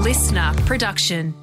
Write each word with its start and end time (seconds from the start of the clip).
listener 0.00 0.54
production. 0.64 1.34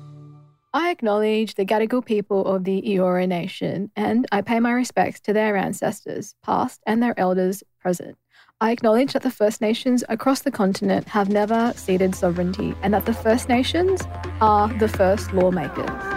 I 0.73 0.89
acknowledge 0.89 1.53
the 1.53 1.65
Gadigal 1.65 2.03
people 2.03 2.43
of 2.47 2.63
the 2.63 2.81
Eora 2.81 3.27
Nation 3.27 3.91
and 3.95 4.25
I 4.31 4.41
pay 4.41 4.59
my 4.59 4.71
respects 4.71 5.19
to 5.21 5.33
their 5.33 5.55
ancestors, 5.55 6.33
past, 6.43 6.81
and 6.87 7.01
their 7.01 7.17
elders, 7.19 7.63
present. 7.79 8.17
I 8.59 8.71
acknowledge 8.71 9.13
that 9.13 9.21
the 9.21 9.29
First 9.29 9.61
Nations 9.61 10.03
across 10.09 10.41
the 10.41 10.49
continent 10.49 11.07
have 11.07 11.29
never 11.29 11.71
ceded 11.75 12.15
sovereignty 12.15 12.73
and 12.81 12.95
that 12.95 13.05
the 13.05 13.13
First 13.13 13.47
Nations 13.47 14.01
are 14.41 14.73
the 14.79 14.87
first 14.87 15.33
lawmakers. 15.33 16.16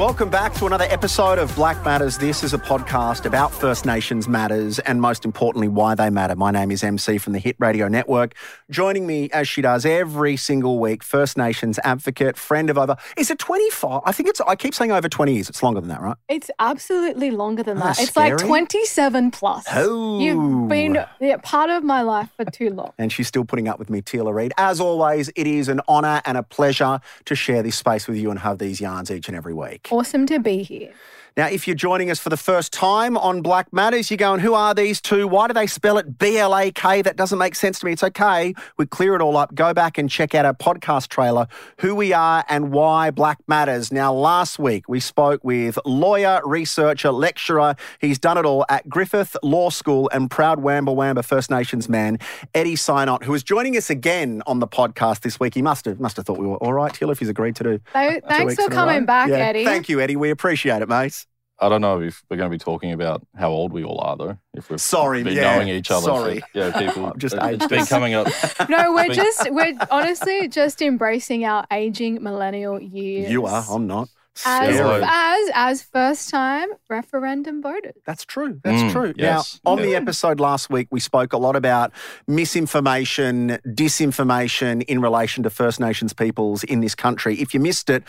Welcome 0.00 0.30
back 0.30 0.54
to 0.54 0.64
another 0.64 0.86
episode 0.88 1.38
of 1.38 1.54
Blak 1.54 1.84
Matters. 1.84 2.16
This 2.16 2.42
is 2.42 2.54
a 2.54 2.58
podcast 2.58 3.26
about 3.26 3.52
First 3.52 3.84
Nations 3.84 4.26
matters 4.26 4.78
and 4.78 4.98
most 4.98 5.26
importantly, 5.26 5.68
why 5.68 5.94
they 5.94 6.08
matter. 6.08 6.34
My 6.34 6.50
name 6.50 6.70
is 6.70 6.82
MC 6.82 7.18
from 7.18 7.34
the 7.34 7.38
Hit 7.38 7.54
Radio 7.58 7.86
Network. 7.86 8.34
Joining 8.70 9.06
me, 9.06 9.28
as 9.32 9.46
she 9.46 9.60
does 9.60 9.84
every 9.84 10.38
single 10.38 10.78
week, 10.78 11.02
First 11.02 11.36
Nations 11.36 11.78
advocate, 11.84 12.38
friend 12.38 12.70
of 12.70 12.78
over, 12.78 12.96
is 13.18 13.30
it 13.30 13.38
25? 13.38 14.00
I 14.06 14.12
think 14.12 14.30
it's, 14.30 14.40
I 14.40 14.56
keep 14.56 14.72
saying 14.72 14.90
over 14.90 15.06
20 15.06 15.34
years. 15.34 15.50
It's 15.50 15.62
longer 15.62 15.80
than 15.82 15.90
that, 15.90 16.00
right? 16.00 16.16
It's 16.30 16.50
absolutely 16.58 17.30
longer 17.30 17.62
than 17.62 17.76
Ah, 17.76 17.88
that. 17.92 18.00
It's 18.00 18.16
like 18.16 18.38
27 18.38 19.30
plus. 19.32 19.66
Oh. 19.70 20.18
You've 20.18 20.66
been 20.70 21.04
yeah, 21.20 21.36
part 21.42 21.68
of 21.68 21.84
my 21.84 22.00
life 22.00 22.30
for 22.38 22.46
too 22.46 22.70
long. 22.70 22.94
And 22.96 23.12
she's 23.12 23.28
still 23.28 23.44
putting 23.44 23.68
up 23.68 23.78
with 23.78 23.90
me, 23.90 24.00
Teela 24.00 24.32
Reid. 24.32 24.54
As 24.56 24.80
always, 24.80 25.28
it 25.36 25.46
is 25.46 25.68
an 25.68 25.82
honour 25.86 26.22
and 26.24 26.38
a 26.38 26.42
pleasure 26.42 27.00
to 27.26 27.34
share 27.34 27.62
this 27.62 27.76
space 27.76 28.08
with 28.08 28.16
you 28.16 28.30
and 28.30 28.38
have 28.38 28.56
these 28.56 28.80
yarns 28.80 29.10
each 29.10 29.28
and 29.28 29.36
every 29.36 29.52
week. 29.52 29.88
Awesome 29.90 30.24
to 30.26 30.38
be 30.38 30.62
here. 30.62 30.94
Now, 31.36 31.46
if 31.46 31.66
you're 31.66 31.76
joining 31.76 32.10
us 32.10 32.18
for 32.18 32.28
the 32.28 32.36
first 32.36 32.72
time 32.72 33.16
on 33.16 33.40
Blak 33.42 33.72
Matters, 33.72 34.10
you're 34.10 34.18
going, 34.18 34.40
who 34.40 34.54
are 34.54 34.74
these 34.74 35.00
two? 35.00 35.26
Why 35.28 35.46
do 35.46 35.54
they 35.54 35.66
spell 35.66 35.96
it 35.98 36.18
B 36.18 36.38
L 36.38 36.56
A 36.56 36.70
K? 36.72 37.02
That 37.02 37.16
doesn't 37.16 37.38
make 37.38 37.54
sense 37.54 37.78
to 37.80 37.86
me. 37.86 37.92
It's 37.92 38.02
okay. 38.02 38.54
We 38.76 38.86
clear 38.86 39.14
it 39.14 39.22
all 39.22 39.36
up. 39.36 39.54
Go 39.54 39.72
back 39.72 39.96
and 39.98 40.10
check 40.10 40.34
out 40.34 40.44
our 40.44 40.54
podcast 40.54 41.08
trailer, 41.08 41.46
Who 41.80 41.94
We 41.94 42.12
Are 42.12 42.44
and 42.48 42.72
Why 42.72 43.10
Blak 43.10 43.38
Matters. 43.46 43.92
Now, 43.92 44.12
last 44.12 44.58
week 44.58 44.88
we 44.88 45.00
spoke 45.00 45.42
with 45.44 45.78
lawyer, 45.84 46.40
researcher, 46.44 47.12
lecturer. 47.12 47.76
He's 48.00 48.18
done 48.18 48.36
it 48.36 48.44
all 48.44 48.64
at 48.68 48.88
Griffith 48.88 49.36
Law 49.42 49.70
School 49.70 50.10
and 50.12 50.30
proud 50.30 50.60
Wamba 50.60 50.92
Wamba 50.92 51.22
First 51.22 51.50
Nations 51.50 51.88
man, 51.88 52.18
Eddie 52.54 52.74
Synot, 52.76 53.22
who 53.24 53.34
is 53.34 53.42
joining 53.42 53.76
us 53.76 53.88
again 53.90 54.42
on 54.46 54.58
the 54.58 54.68
podcast 54.68 55.20
this 55.20 55.38
week. 55.38 55.54
He 55.54 55.62
must 55.62 55.84
have 55.84 56.00
must 56.00 56.16
have 56.16 56.26
thought 56.26 56.38
we 56.38 56.46
were 56.46 56.56
all 56.56 56.72
right, 56.72 56.92
Till, 56.92 57.10
if 57.10 57.18
he's 57.18 57.28
agreed 57.28 57.56
to 57.56 57.64
do. 57.64 57.80
Th- 57.94 58.22
Thanks 58.28 58.54
for 58.56 58.62
in 58.62 58.72
a 58.72 58.76
row. 58.76 58.82
coming 58.82 59.04
back, 59.06 59.28
Yeah. 59.28 59.36
Eddie. 59.36 59.64
Thank 59.64 59.88
you, 59.88 60.00
Eddie. 60.00 60.16
We 60.16 60.30
appreciate 60.30 60.82
it, 60.82 60.88
mate. 60.88 61.26
I 61.60 61.68
don't 61.68 61.80
know 61.82 62.00
if 62.00 62.22
we're 62.30 62.36
going 62.38 62.50
to 62.50 62.54
be 62.54 62.58
talking 62.58 62.92
about 62.92 63.26
how 63.36 63.50
old 63.50 63.72
we 63.72 63.84
all 63.84 64.00
are, 64.00 64.16
though. 64.16 64.38
If 64.54 64.70
we're 64.70 64.78
Sorry, 64.78 65.22
been 65.22 65.36
yeah, 65.36 65.54
knowing 65.56 65.68
each 65.68 65.90
other. 65.90 66.04
sorry. 66.06 66.40
For, 66.40 66.46
yeah, 66.58 66.78
people. 66.78 67.06
I'm 67.12 67.18
just 67.18 67.34
it's 67.34 67.44
aged 67.44 67.68
been 67.68 67.86
coming 67.86 68.14
up. 68.14 68.28
No, 68.68 68.92
we're 68.92 69.08
Big- 69.08 69.16
just 69.16 69.50
we're 69.50 69.74
honestly 69.90 70.48
just 70.48 70.80
embracing 70.82 71.44
our 71.44 71.66
aging 71.72 72.22
millennial 72.22 72.80
years. 72.80 73.30
You 73.30 73.46
are. 73.46 73.64
I'm 73.70 73.86
not. 73.86 74.08
as 74.46 74.74
Scary. 74.76 75.02
as 75.04 75.50
as 75.54 75.82
first 75.82 76.30
time 76.30 76.68
referendum 76.88 77.60
voters. 77.60 77.94
That's 78.06 78.24
true. 78.24 78.60
That's 78.64 78.82
Mm, 78.82 78.92
true. 78.92 79.12
yes. 79.16 79.60
Now, 79.64 79.72
on 79.72 79.82
the 79.82 79.94
episode 79.96 80.40
last 80.40 80.70
week, 80.70 80.88
we 80.90 81.00
spoke 81.00 81.32
a 81.32 81.36
lot 81.38 81.56
about 81.56 81.92
misinformation, 82.28 83.58
disinformation 83.66 84.82
in 84.84 85.00
relation 85.00 85.42
to 85.44 85.50
First 85.50 85.80
Nations 85.80 86.12
peoples 86.12 86.64
in 86.64 86.80
this 86.80 86.94
country. 86.94 87.36
If 87.40 87.54
you 87.54 87.60
missed 87.60 87.90
it, 87.90 88.04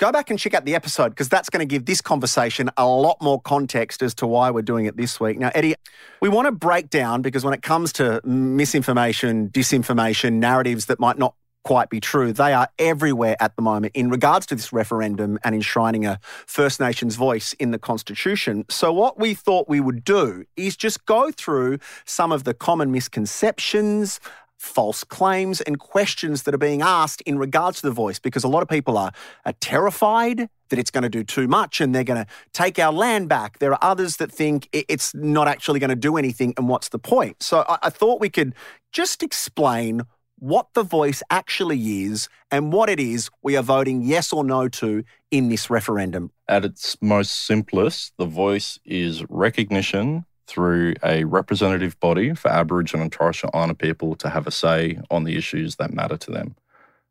go 0.00 0.10
back 0.10 0.30
and 0.30 0.38
check 0.38 0.54
out 0.54 0.64
the 0.64 0.74
episode 0.74 1.10
because 1.10 1.28
that's 1.28 1.50
going 1.50 1.60
to 1.60 1.66
give 1.66 1.84
this 1.84 2.00
conversation 2.00 2.70
a 2.78 2.86
lot 2.86 3.20
more 3.20 3.38
context 3.38 4.02
as 4.02 4.14
to 4.14 4.26
why 4.26 4.50
we're 4.50 4.62
doing 4.62 4.86
it 4.86 4.96
this 4.96 5.20
week. 5.20 5.38
Now, 5.38 5.50
Eddie, 5.54 5.74
we 6.22 6.30
want 6.30 6.46
to 6.46 6.52
break 6.52 6.88
down 6.88 7.20
because 7.20 7.44
when 7.44 7.52
it 7.52 7.62
comes 7.62 7.92
to 7.94 8.20
misinformation, 8.24 9.50
disinformation, 9.50 10.34
narratives 10.34 10.86
that 10.86 10.98
might 10.98 11.18
not 11.18 11.34
quite 11.64 11.90
be 11.90 12.00
true. 12.00 12.32
They 12.32 12.54
are 12.54 12.70
everywhere 12.78 13.36
at 13.38 13.54
the 13.56 13.60
moment 13.60 13.94
in 13.94 14.08
regards 14.08 14.46
to 14.46 14.54
this 14.54 14.72
referendum 14.72 15.38
and 15.44 15.54
enshrining 15.54 16.06
a 16.06 16.18
First 16.46 16.80
Nations 16.80 17.16
voice 17.16 17.52
in 17.54 17.70
the 17.70 17.78
Constitution. 17.78 18.64
So, 18.70 18.94
what 18.94 19.20
we 19.20 19.34
thought 19.34 19.68
we 19.68 19.78
would 19.78 20.02
do 20.02 20.46
is 20.56 20.74
just 20.74 21.04
go 21.04 21.30
through 21.30 21.78
some 22.06 22.32
of 22.32 22.44
the 22.44 22.54
common 22.54 22.90
misconceptions. 22.90 24.20
False 24.60 25.04
claims 25.04 25.62
and 25.62 25.78
questions 25.78 26.42
that 26.42 26.52
are 26.52 26.58
being 26.58 26.82
asked 26.82 27.22
in 27.22 27.38
regards 27.38 27.80
to 27.80 27.86
the 27.86 27.92
voice 27.92 28.18
because 28.18 28.44
a 28.44 28.48
lot 28.48 28.62
of 28.62 28.68
people 28.68 28.98
are, 28.98 29.10
are 29.46 29.54
terrified 29.54 30.50
that 30.68 30.78
it's 30.78 30.90
going 30.90 31.02
to 31.02 31.08
do 31.08 31.24
too 31.24 31.48
much 31.48 31.80
and 31.80 31.94
they're 31.94 32.04
going 32.04 32.22
to 32.22 32.30
take 32.52 32.78
our 32.78 32.92
land 32.92 33.26
back. 33.26 33.58
There 33.58 33.72
are 33.72 33.78
others 33.80 34.18
that 34.18 34.30
think 34.30 34.68
it's 34.70 35.14
not 35.14 35.48
actually 35.48 35.80
going 35.80 35.88
to 35.88 35.96
do 35.96 36.18
anything 36.18 36.52
and 36.58 36.68
what's 36.68 36.90
the 36.90 36.98
point? 36.98 37.42
So 37.42 37.64
I, 37.66 37.78
I 37.84 37.90
thought 37.90 38.20
we 38.20 38.28
could 38.28 38.54
just 38.92 39.22
explain 39.22 40.02
what 40.38 40.66
the 40.74 40.82
voice 40.82 41.22
actually 41.30 42.04
is 42.04 42.28
and 42.50 42.70
what 42.70 42.90
it 42.90 43.00
is 43.00 43.30
we 43.42 43.56
are 43.56 43.62
voting 43.62 44.02
yes 44.02 44.30
or 44.30 44.44
no 44.44 44.68
to 44.68 45.04
in 45.30 45.48
this 45.48 45.70
referendum. 45.70 46.32
At 46.48 46.66
its 46.66 46.98
most 47.00 47.46
simplest, 47.46 48.12
the 48.18 48.26
voice 48.26 48.78
is 48.84 49.24
recognition 49.30 50.26
through 50.50 50.94
a 51.04 51.22
representative 51.24 51.98
body 52.00 52.34
for 52.34 52.50
Aboriginal 52.50 53.04
and 53.04 53.12
Torres 53.12 53.36
Strait 53.36 53.50
Islander 53.54 53.74
people 53.74 54.16
to 54.16 54.30
have 54.30 54.48
a 54.48 54.50
say 54.50 54.98
on 55.08 55.22
the 55.22 55.36
issues 55.36 55.76
that 55.76 55.94
matter 55.94 56.16
to 56.16 56.30
them. 56.32 56.56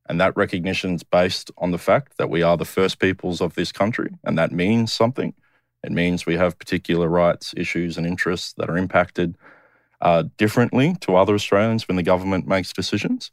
And 0.07 0.19
that 0.19 0.35
recognition 0.35 0.95
is 0.95 1.03
based 1.03 1.49
on 1.57 1.71
the 1.71 1.77
fact 1.77 2.17
that 2.17 2.29
we 2.29 2.43
are 2.43 2.57
the 2.57 2.65
first 2.65 2.99
peoples 2.99 3.39
of 3.39 3.55
this 3.55 3.71
country, 3.71 4.11
and 4.25 4.37
that 4.37 4.51
means 4.51 4.91
something. 4.91 5.33
It 5.83 5.91
means 5.91 6.25
we 6.25 6.35
have 6.35 6.59
particular 6.59 7.07
rights, 7.07 7.53
issues, 7.55 7.97
and 7.97 8.05
interests 8.05 8.53
that 8.57 8.69
are 8.69 8.77
impacted 8.77 9.37
uh, 10.01 10.23
differently 10.37 10.95
to 11.01 11.15
other 11.15 11.33
Australians 11.33 11.87
when 11.87 11.95
the 11.95 12.03
government 12.03 12.47
makes 12.47 12.73
decisions. 12.73 13.31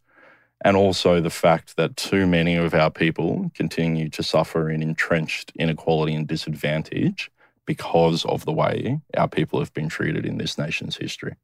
And 0.64 0.76
also 0.76 1.20
the 1.20 1.30
fact 1.30 1.76
that 1.76 1.96
too 1.96 2.26
many 2.26 2.54
of 2.54 2.74
our 2.74 2.90
people 2.90 3.50
continue 3.54 4.08
to 4.10 4.22
suffer 4.22 4.70
in 4.70 4.82
entrenched 4.82 5.52
inequality 5.58 6.14
and 6.14 6.26
disadvantage 6.26 7.30
because 7.66 8.24
of 8.24 8.44
the 8.44 8.52
way 8.52 9.00
our 9.16 9.28
people 9.28 9.58
have 9.58 9.72
been 9.74 9.88
treated 9.88 10.24
in 10.24 10.38
this 10.38 10.56
nation's 10.56 10.96
history. 10.96 11.34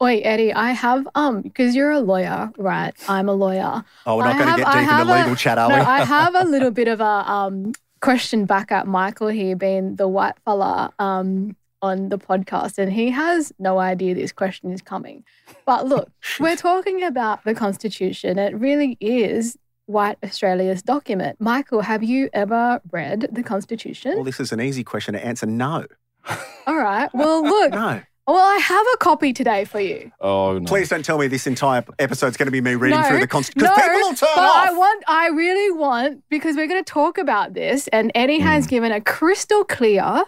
Wait, 0.00 0.22
Eddie, 0.22 0.52
I 0.52 0.70
have 0.70 1.08
um 1.16 1.42
because 1.42 1.74
you're 1.74 1.90
a 1.90 1.98
lawyer, 2.00 2.52
right? 2.56 2.94
I'm 3.08 3.28
a 3.28 3.32
lawyer. 3.32 3.84
Oh, 4.06 4.16
we're 4.16 4.24
not 4.24 4.36
I 4.36 4.38
going 4.38 4.48
have- 4.48 4.56
to 4.58 4.62
get 4.64 4.72
deep 4.72 4.80
into 4.82 4.92
have 4.92 5.08
a- 5.08 5.12
legal 5.20 5.34
chat, 5.36 5.58
are 5.58 5.68
no, 5.68 5.74
we? 5.76 5.80
I 5.80 6.04
have 6.16 6.34
a 6.36 6.44
little 6.44 6.70
bit 6.70 6.86
of 6.88 7.00
a 7.00 7.04
um 7.04 7.72
question 8.00 8.44
back 8.44 8.70
at 8.70 8.86
Michael 8.86 9.28
here, 9.28 9.56
being 9.56 9.96
the 9.96 10.06
white 10.06 10.34
fella 10.44 10.92
um 11.00 11.56
on 11.80 12.10
the 12.10 12.18
podcast, 12.18 12.78
and 12.78 12.92
he 12.92 13.10
has 13.10 13.52
no 13.58 13.80
idea 13.80 14.14
this 14.14 14.30
question 14.30 14.70
is 14.70 14.80
coming. 14.82 15.24
But 15.66 15.88
look, 15.88 16.12
we're 16.38 16.54
talking 16.54 17.02
about 17.02 17.42
the 17.44 17.54
Constitution. 17.54 18.38
It 18.38 18.54
really 18.54 18.96
is 19.00 19.58
white 19.86 20.16
Australia's 20.24 20.82
document. 20.82 21.36
Michael, 21.40 21.80
have 21.82 22.02
you 22.02 22.28
ever 22.32 22.80
read 22.90 23.28
the 23.32 23.42
Constitution? 23.42 24.14
well, 24.14 24.24
this 24.24 24.40
is 24.40 24.52
an 24.52 24.60
easy 24.60 24.84
question 24.84 25.14
to 25.14 25.24
answer. 25.24 25.46
No. 25.46 25.86
All 26.66 26.76
right. 26.76 27.10
Well, 27.12 27.42
look. 27.42 27.72
No. 27.72 28.00
Well, 28.24 28.36
I 28.36 28.56
have 28.58 28.86
a 28.94 28.96
copy 28.98 29.32
today 29.32 29.64
for 29.64 29.80
you. 29.80 30.12
Oh, 30.20 30.56
no. 30.58 30.64
Please 30.66 30.88
don't 30.88 31.04
tell 31.04 31.18
me 31.18 31.26
this 31.26 31.48
entire 31.48 31.84
episode's 31.98 32.36
going 32.36 32.46
to 32.46 32.52
be 32.52 32.60
me 32.60 32.76
reading 32.76 33.00
No, 33.00 33.08
through 33.08 33.18
the 33.18 33.26
Constitution. 33.26 33.64
No, 33.68 33.74
Because 33.74 33.90
people 33.90 34.08
will 34.10 34.14
turn 34.14 34.28
but 34.36 34.44
off. 34.44 34.68
I 34.68 34.72
want, 34.72 35.04
I 35.08 35.28
really 35.30 35.76
want, 35.76 36.22
because 36.30 36.54
we're 36.54 36.68
going 36.68 36.82
to 36.84 36.88
talk 36.92 37.18
about 37.18 37.54
this, 37.54 37.88
and 37.88 38.12
Eddie 38.14 38.38
Hmm. 38.38 38.46
has 38.46 38.68
given 38.68 38.92
a 38.92 39.00
crystal 39.00 39.64
clear 39.64 40.22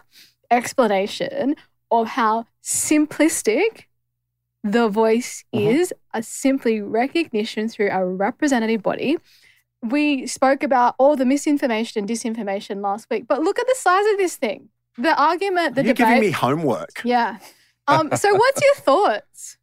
explanation 0.50 1.54
of 1.92 2.08
how 2.08 2.46
simplistic 2.64 3.84
the 4.64 4.88
voice 4.88 5.44
Mhm. 5.54 5.74
is, 5.74 5.94
a 6.14 6.22
simply 6.22 6.80
recognition 6.80 7.68
through 7.68 7.90
a 7.90 8.04
representative 8.06 8.82
body. 8.82 9.18
We 9.82 10.26
spoke 10.26 10.62
about 10.62 10.94
all 10.98 11.16
the 11.16 11.26
misinformation 11.26 11.98
and 12.00 12.08
disinformation 12.08 12.80
last 12.80 13.06
week, 13.10 13.26
but 13.28 13.42
look 13.42 13.58
at 13.58 13.66
the 13.66 13.74
size 13.76 14.06
of 14.12 14.16
this 14.16 14.36
thing. 14.36 14.70
The 14.96 15.14
argument, 15.20 15.74
the 15.74 15.84
You're 15.84 15.92
debate. 15.92 16.08
giving 16.08 16.20
me 16.20 16.30
homework 16.30 17.02
yeah. 17.04 17.38
Um, 17.86 18.08
so, 18.16 18.34
what's 18.34 18.62
your 18.62 18.74
thoughts? 18.76 19.58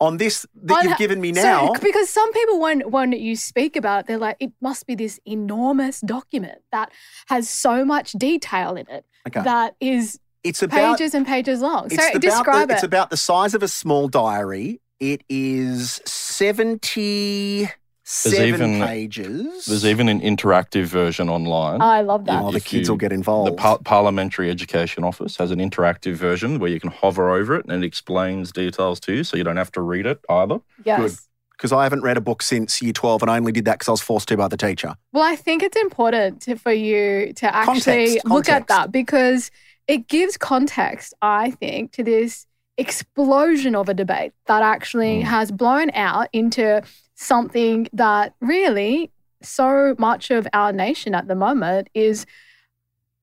on 0.00 0.16
this 0.16 0.46
that 0.62 0.78
On 0.78 0.84
you've 0.88 0.98
given 0.98 1.20
me 1.20 1.34
So- 1.34 1.42
now. 1.42 1.72
because 1.82 2.08
some 2.08 2.32
people, 2.32 2.60
when 2.60 2.80
when 2.82 3.12
you 3.12 3.34
speak 3.34 3.74
about 3.76 4.00
it, 4.00 4.06
they're 4.06 4.18
like, 4.18 4.36
it 4.38 4.52
must 4.60 4.86
be 4.86 4.94
this 4.94 5.18
enormous 5.26 6.00
document 6.00 6.58
that 6.70 6.92
has 7.26 7.48
so 7.48 7.84
much 7.84 8.12
detail 8.12 8.76
in 8.76 8.86
it 8.88 9.04
okay. 9.26 9.42
that 9.42 9.74
is 9.80 10.20
it's 10.44 10.62
about 10.62 10.98
pages 10.98 11.14
and 11.14 11.26
pages 11.26 11.60
long. 11.60 11.90
So 11.90 12.18
describe 12.18 12.68
the, 12.68 12.74
it. 12.74 12.76
It's 12.76 12.84
about 12.84 13.10
the 13.10 13.16
size 13.16 13.54
of 13.54 13.62
a 13.62 13.68
small 13.68 14.08
diary. 14.08 14.80
It 15.00 15.22
is 15.28 16.00
seventy 16.06 17.68
seven 18.04 18.42
even- 18.48 18.80
pages. 18.86 19.66
There's 19.66 19.84
even 19.84 20.08
an 20.08 20.20
interactive 20.20 20.84
version 20.84 21.28
online. 21.28 21.80
I 21.82 22.00
love 22.00 22.24
that. 22.24 22.42
Oh, 22.42 22.50
the 22.50 22.60
kids 22.60 22.88
you- 22.88 22.92
will 22.92 22.98
get 22.98 23.10
the 23.10 23.14
involved. 23.16 23.56
Par- 23.58 23.78
Parliamentary 23.84 24.50
Education 24.50 25.04
Office 25.04 25.36
has 25.36 25.50
an 25.50 25.58
interactive 25.58 26.14
version 26.14 26.58
where 26.58 26.70
you 26.70 26.80
can 26.80 26.90
hover 26.90 27.30
over 27.30 27.54
it 27.56 27.66
and 27.68 27.84
it 27.84 27.86
explains 27.86 28.50
details 28.50 28.98
to 29.00 29.12
you 29.14 29.24
so 29.24 29.36
you 29.36 29.44
don't 29.44 29.56
have 29.58 29.72
to 29.72 29.80
read 29.82 30.06
it 30.06 30.20
either. 30.30 30.58
yes. 30.84 31.00
good. 31.00 31.12
because 31.52 31.72
I 31.72 31.82
haven't 31.82 32.02
read 32.02 32.16
a 32.16 32.20
book 32.20 32.40
since 32.40 32.80
year 32.80 32.92
12 32.92 33.22
and 33.22 33.30
I 33.30 33.36
only 33.36 33.50
did 33.52 33.64
that 33.66 33.74
because 33.74 33.88
I 33.88 33.92
was 33.92 34.00
forced 34.00 34.28
to 34.28 34.36
by 34.36 34.46
the 34.48 34.56
teacher. 34.56 34.94
Well, 35.12 35.24
I 35.24 35.34
think 35.36 35.62
it's 35.62 35.76
important 35.76 36.40
to, 36.42 36.54
for 36.56 36.72
you 36.72 37.32
to 37.34 37.54
actually 37.54 38.16
Context, 38.16 38.24
look 38.26 38.48
at 38.48 38.68
that 38.68 38.90
because 38.92 39.50
it 39.88 40.06
gives 40.08 40.36
context, 40.36 41.14
I 41.20 41.50
think, 41.50 41.92
to 41.92 42.04
this 42.04 42.46
explosion 42.78 43.74
of 43.74 43.88
a 43.88 43.94
debate 43.94 44.32
that 44.46 44.62
actually 44.62 45.20
Mm. 45.20 45.24
has 45.24 45.50
blown 45.50 45.90
out 45.94 46.28
into 46.32 46.80
something 47.14 47.88
that 47.92 48.34
really 48.40 49.10
so 49.42 49.94
much 49.98 50.30
of 50.30 50.46
our 50.52 50.72
nation 50.72 51.14
at 51.14 51.28
the 51.28 51.34
moment 51.34 51.88
is 51.94 52.24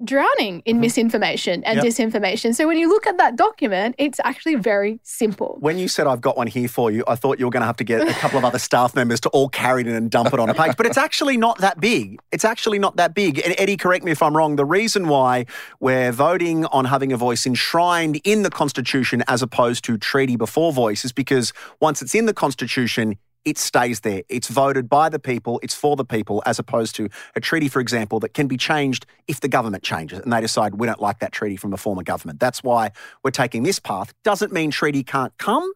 drowning 0.05 0.61
in 0.65 0.77
Mhm. 0.77 0.81
misinformation 0.81 1.63
and 1.63 1.77
Yep. 1.77 1.85
disinformation. 1.85 2.55
So 2.55 2.67
when 2.67 2.77
you 2.77 2.87
look 2.87 3.07
at 3.07 3.17
that 3.17 3.35
document, 3.35 3.95
it's 3.97 4.19
actually 4.23 4.55
very 4.55 4.99
simple. 5.03 5.57
When 5.59 5.77
you 5.77 5.87
said 5.87 6.07
I've 6.07 6.21
got 6.21 6.37
one 6.37 6.47
here 6.47 6.67
for 6.67 6.91
you, 6.91 7.03
I 7.07 7.15
thought 7.15 7.39
you 7.39 7.45
were 7.45 7.51
going 7.51 7.61
to 7.61 7.67
have 7.67 7.77
to 7.77 7.83
get 7.83 8.07
a 8.07 8.13
couple 8.13 8.37
of 8.37 8.45
other 8.45 8.59
staff 8.69 8.95
members 8.95 9.19
to 9.21 9.29
all 9.29 9.49
carry 9.49 9.81
it 9.81 9.87
in 9.87 9.95
and 9.95 10.09
dump 10.09 10.33
it 10.33 10.39
on 10.39 10.49
a 10.49 10.53
page. 10.53 10.73
But 10.77 10.85
it's 10.85 10.97
actually 10.97 11.37
not 11.37 11.57
that 11.59 11.79
big. 11.79 12.19
It's 12.31 12.45
actually 12.45 12.79
not 12.79 12.95
that 12.97 13.13
big. 13.13 13.41
And 13.43 13.55
Eddie, 13.57 13.77
correct 13.77 14.05
me 14.05 14.11
if 14.11 14.21
I'm 14.21 14.35
wrong. 14.37 14.55
The 14.55 14.65
reason 14.65 15.07
why 15.07 15.45
we're 15.79 16.11
voting 16.11 16.65
on 16.67 16.85
having 16.85 17.11
a 17.11 17.17
voice 17.17 17.45
enshrined 17.45 18.21
in 18.23 18.43
the 18.43 18.49
Constitution 18.49 19.23
as 19.27 19.41
opposed 19.41 19.83
to 19.85 19.97
treaty 19.97 20.35
before 20.35 20.71
voice 20.71 21.03
is 21.05 21.11
because 21.11 21.51
once 21.81 22.01
it's 22.01 22.13
in 22.15 22.25
the 22.25 22.33
Constitution, 22.33 23.17
it 23.45 23.57
stays 23.57 24.01
there. 24.01 24.23
It's 24.27 24.47
voted 24.47 24.89
by 24.89 25.09
the 25.09 25.19
people, 25.19 25.59
it's 25.63 25.75
for 25.75 25.95
the 25.95 26.03
people, 26.03 26.41
as 26.45 26.59
opposed 26.59 26.95
to 26.95 27.09
a 27.35 27.39
treaty, 27.39 27.69
for 27.69 27.79
example, 27.79 28.19
that 28.21 28.33
can 28.33 28.47
be 28.47 28.57
changed 28.57 29.05
if 29.27 29.39
the 29.39 29.47
government 29.47 29.83
changes 29.83 30.19
and 30.19 30.33
they 30.33 30.41
decide 30.41 30.75
we 30.75 30.87
don't 30.87 30.99
like 31.01 31.19
that 31.19 31.31
treaty 31.31 31.55
from 31.55 31.71
a 31.71 31.77
former 31.77 32.03
government. 32.03 32.39
That's 32.39 32.63
why 32.63 32.91
we're 33.23 33.31
taking 33.31 33.63
this 33.63 33.79
path. 33.79 34.13
Doesn't 34.23 34.51
mean 34.51 34.71
treaty 34.71 35.03
can't 35.03 35.37
come, 35.37 35.71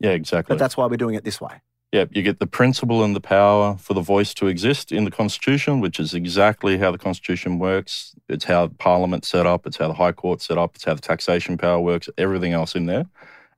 Yeah, 0.00 0.10
exactly. 0.10 0.54
but 0.54 0.58
that's 0.60 0.76
why 0.76 0.86
we're 0.86 0.96
doing 0.96 1.16
it 1.16 1.24
this 1.24 1.40
way. 1.40 1.60
Yeah, 1.92 2.04
you 2.10 2.22
get 2.22 2.40
the 2.40 2.46
principle 2.48 3.04
and 3.04 3.14
the 3.14 3.20
power 3.20 3.76
for 3.78 3.94
the 3.94 4.00
voice 4.00 4.34
to 4.34 4.48
exist 4.48 4.90
in 4.92 5.04
the 5.04 5.10
Constitution, 5.10 5.80
which 5.80 5.98
is 6.00 6.14
exactly 6.14 6.78
how 6.78 6.90
the 6.90 6.98
Constitution 6.98 7.58
works. 7.58 8.14
It's 8.28 8.44
how 8.44 8.68
Parliament's 8.68 9.28
set 9.28 9.46
up, 9.46 9.66
it's 9.66 9.76
how 9.76 9.88
the 9.88 9.94
High 9.94 10.12
Court's 10.12 10.44
set 10.46 10.58
up, 10.58 10.74
it's 10.74 10.84
how 10.84 10.94
the 10.94 11.00
taxation 11.00 11.56
power 11.56 11.80
works, 11.80 12.08
everything 12.18 12.52
else 12.52 12.74
in 12.74 12.86
there. 12.86 13.06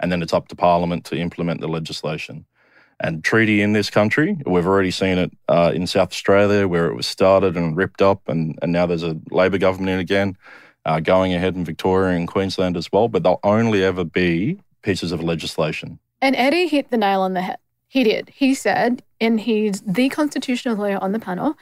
And 0.00 0.12
then 0.12 0.22
it's 0.22 0.34
up 0.34 0.48
to 0.48 0.56
Parliament 0.56 1.04
to 1.06 1.16
implement 1.16 1.60
the 1.60 1.68
legislation. 1.68 2.44
And 3.00 3.22
treaty 3.22 3.62
in 3.62 3.74
this 3.74 3.90
country, 3.90 4.36
we've 4.44 4.66
already 4.66 4.90
seen 4.90 5.18
it 5.18 5.30
uh, 5.48 5.70
in 5.72 5.86
South 5.86 6.10
Australia 6.10 6.66
where 6.66 6.86
it 6.86 6.94
was 6.94 7.06
started 7.06 7.56
and 7.56 7.76
ripped 7.76 8.02
up, 8.02 8.28
and, 8.28 8.58
and 8.60 8.72
now 8.72 8.86
there's 8.86 9.04
a 9.04 9.16
Labor 9.30 9.58
government 9.58 9.90
in 9.90 9.98
again, 10.00 10.36
uh, 10.84 10.98
going 10.98 11.32
ahead 11.32 11.54
in 11.54 11.64
Victoria 11.64 12.16
and 12.16 12.26
Queensland 12.26 12.76
as 12.76 12.90
well. 12.90 13.08
But 13.08 13.22
they'll 13.22 13.40
only 13.44 13.84
ever 13.84 14.04
be 14.04 14.60
pieces 14.82 15.12
of 15.12 15.22
legislation. 15.22 15.98
And 16.20 16.34
Eddie 16.34 16.66
hit 16.66 16.90
the 16.90 16.96
nail 16.96 17.20
on 17.20 17.34
the 17.34 17.42
head. 17.42 17.58
He 17.86 18.04
did. 18.04 18.30
He 18.34 18.54
said, 18.54 19.02
and 19.20 19.40
he's 19.40 19.80
the 19.82 20.08
constitutional 20.08 20.76
lawyer 20.76 20.98
on 21.00 21.12
the 21.12 21.18
panel, 21.18 21.56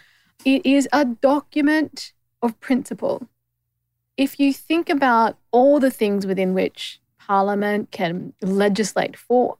it 0.44 0.64
is 0.64 0.88
a 0.92 1.04
document 1.04 2.12
of 2.42 2.58
principle. 2.60 3.28
If 4.16 4.40
you 4.40 4.52
think 4.52 4.88
about 4.88 5.36
all 5.50 5.78
the 5.78 5.90
things 5.90 6.26
within 6.26 6.54
which 6.54 7.00
Parliament 7.18 7.90
can 7.90 8.32
legislate 8.40 9.16
for, 9.16 9.58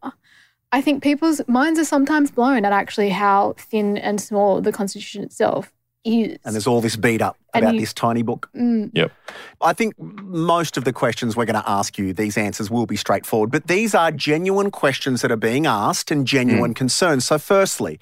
I 0.73 0.81
think 0.81 1.03
people's 1.03 1.41
minds 1.49 1.79
are 1.79 1.85
sometimes 1.85 2.31
blown 2.31 2.65
at 2.65 2.73
actually 2.73 3.11
how 3.11 3.55
thin 3.59 3.97
and 3.97 4.21
small 4.21 4.61
the 4.61 4.73
Constitution 4.73 5.23
itself 5.23 5.73
is. 6.05 6.39
And 6.45 6.55
there's 6.55 6.67
all 6.67 6.81
this 6.81 6.97
beat 6.97 7.23
up 7.23 7.37
And 7.55 7.65
about 7.65 7.75
you- 7.75 7.81
this 7.81 7.93
tiny 7.95 8.23
book. 8.23 8.49
Mm, 8.55 9.11
I 9.61 9.73
think 9.73 9.95
most 9.99 10.77
of 10.77 10.85
the 10.85 10.93
questions 10.93 11.37
we're 11.37 11.47
going 11.47 11.61
to 11.61 11.69
ask 11.69 11.99
you, 11.99 12.13
these 12.13 12.37
answers 12.37 12.71
will 12.71 12.87
be 12.87 12.97
straightforward, 12.97 13.51
but 13.51 13.67
these 13.67 13.95
are 13.95 14.11
genuine 14.13 14.71
questions 14.71 15.23
that 15.23 15.31
are 15.33 15.37
being 15.37 15.67
asked 15.67 16.11
and 16.11 16.27
genuine 16.27 16.75
concerns. 16.75 17.27
So, 17.27 17.39
firstly, 17.39 17.99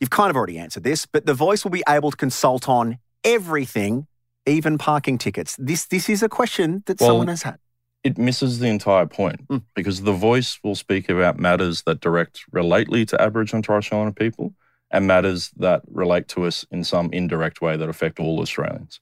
you've 0.00 0.10
kind 0.10 0.30
of 0.30 0.36
already 0.36 0.58
answered 0.58 0.84
this, 0.84 1.06
but 1.06 1.26
the 1.26 1.34
voice 1.34 1.64
will 1.64 1.70
be 1.70 1.82
able 1.88 2.10
to 2.10 2.16
consult 2.16 2.68
on 2.68 2.98
everything, 3.24 4.06
even 4.46 4.78
parking 4.78 5.16
tickets. 5.18 5.56
This 5.58 5.86
this 5.86 6.08
is 6.08 6.22
a 6.22 6.28
question 6.28 6.82
that 6.86 7.00
Well, 7.00 7.10
someone 7.10 7.28
has 7.28 7.42
had. 7.42 7.58
It 8.04 8.18
misses 8.18 8.58
the 8.58 8.68
entire 8.68 9.06
point 9.06 9.48
Mm. 9.48 9.62
because 9.74 10.02
the 10.02 10.12
voice 10.12 10.58
will 10.62 10.74
speak 10.74 11.08
about 11.08 11.38
matters 11.38 11.82
that 11.86 12.00
direct 12.00 12.44
relately 12.54 13.06
to 13.08 13.20
Aboriginal 13.20 13.58
and 13.58 13.64
Torres 13.64 13.86
Strait 13.86 13.96
Islander 13.98 14.14
people 14.14 14.54
and 14.90 15.06
matters 15.06 15.50
that 15.56 15.82
relate 15.90 16.28
to 16.28 16.44
us 16.44 16.64
in 16.70 16.84
some 16.84 17.10
indirect 17.12 17.60
way 17.60 17.76
that 17.76 17.88
affect 17.88 18.20
all 18.20 18.40
Australians. 18.40 19.00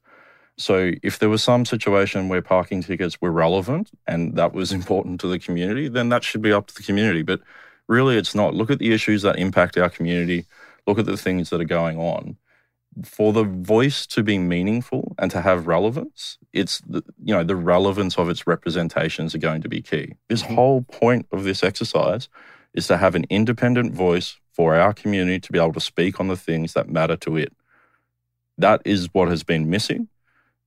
So 0.56 0.92
if 1.02 1.18
there 1.18 1.28
was 1.28 1.42
some 1.42 1.64
situation 1.64 2.28
where 2.28 2.42
parking 2.42 2.82
tickets 2.82 3.20
were 3.20 3.32
relevant 3.32 3.90
and 4.06 4.36
that 4.36 4.52
was 4.52 4.72
important 4.80 5.20
to 5.20 5.26
the 5.28 5.38
community, 5.38 5.88
then 5.88 6.08
that 6.10 6.24
should 6.24 6.42
be 6.42 6.52
up 6.52 6.68
to 6.68 6.74
the 6.74 6.82
community. 6.82 7.22
But 7.22 7.40
really 7.88 8.16
it's 8.16 8.34
not. 8.34 8.54
Look 8.54 8.70
at 8.70 8.78
the 8.78 8.92
issues 8.92 9.22
that 9.22 9.38
impact 9.38 9.76
our 9.76 9.90
community. 9.90 10.46
Look 10.86 10.98
at 10.98 11.06
the 11.06 11.16
things 11.16 11.50
that 11.50 11.60
are 11.60 11.64
going 11.64 11.98
on 11.98 12.36
for 13.04 13.32
the 13.32 13.44
voice 13.44 14.06
to 14.06 14.22
be 14.22 14.38
meaningful 14.38 15.14
and 15.18 15.30
to 15.30 15.40
have 15.40 15.66
relevance, 15.66 16.38
it's 16.52 16.80
the, 16.80 17.02
you 17.22 17.34
know 17.34 17.42
the 17.42 17.56
relevance 17.56 18.18
of 18.18 18.28
its 18.28 18.46
representations 18.46 19.34
are 19.34 19.38
going 19.38 19.62
to 19.62 19.68
be 19.68 19.80
key. 19.80 20.14
This 20.28 20.42
Mhm. 20.42 20.54
whole 20.54 20.82
point 20.82 21.26
of 21.32 21.44
this 21.44 21.62
exercise 21.62 22.28
is 22.74 22.86
to 22.88 22.96
have 22.98 23.14
an 23.14 23.24
independent 23.30 23.94
voice 23.94 24.36
for 24.52 24.74
our 24.74 24.92
community 24.92 25.40
to 25.40 25.52
be 25.52 25.58
able 25.58 25.72
to 25.72 25.80
speak 25.80 26.20
on 26.20 26.28
the 26.28 26.36
things 26.36 26.74
that 26.74 26.88
matter 26.88 27.16
to 27.16 27.36
it. 27.36 27.52
That 28.58 28.82
is 28.84 29.08
what 29.12 29.28
has 29.28 29.42
been 29.42 29.70
missing. 29.70 30.08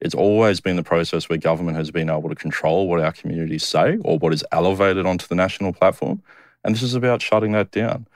It's 0.02 0.16
always 0.16 0.60
been 0.60 0.76
the 0.76 0.84
process 0.84 1.30
where 1.30 1.38
government 1.38 1.78
has 1.78 1.92
been 1.92 2.10
able 2.10 2.30
to 2.30 2.36
control 2.36 2.88
what 2.88 3.00
our 3.00 3.12
communities 3.12 3.64
say 3.64 3.98
or 4.04 4.18
what 4.18 4.34
is 4.34 4.44
elevated 4.52 5.06
onto 5.06 5.28
the 5.28 5.36
national 5.36 5.74
platform. 5.74 6.22
And 6.64 6.74
this 6.74 6.84
is 6.84 6.96
about 6.96 7.22
shutting 7.22 7.52
that 7.54 7.72
down. 7.72 8.08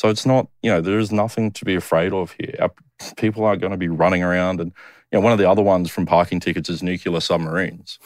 So 0.00 0.08
it's 0.08 0.24
not, 0.24 0.48
you 0.62 0.70
know, 0.70 0.80
there 0.80 0.98
is 0.98 1.12
nothing 1.12 1.50
to 1.50 1.64
be 1.66 1.74
afraid 1.74 2.14
of 2.14 2.34
here. 2.38 2.54
Our 2.58 2.72
people 3.18 3.44
aren't 3.44 3.60
going 3.60 3.72
to 3.72 3.76
be 3.76 3.88
running 3.88 4.22
around. 4.22 4.58
And, 4.58 4.72
you 5.12 5.18
know, 5.18 5.20
one 5.20 5.34
of 5.34 5.38
the 5.38 5.46
other 5.46 5.60
ones 5.60 5.90
from 5.90 6.06
parking 6.06 6.40
tickets 6.40 6.70
is 6.70 6.82
nuclear 6.82 7.20
submarines. 7.20 7.98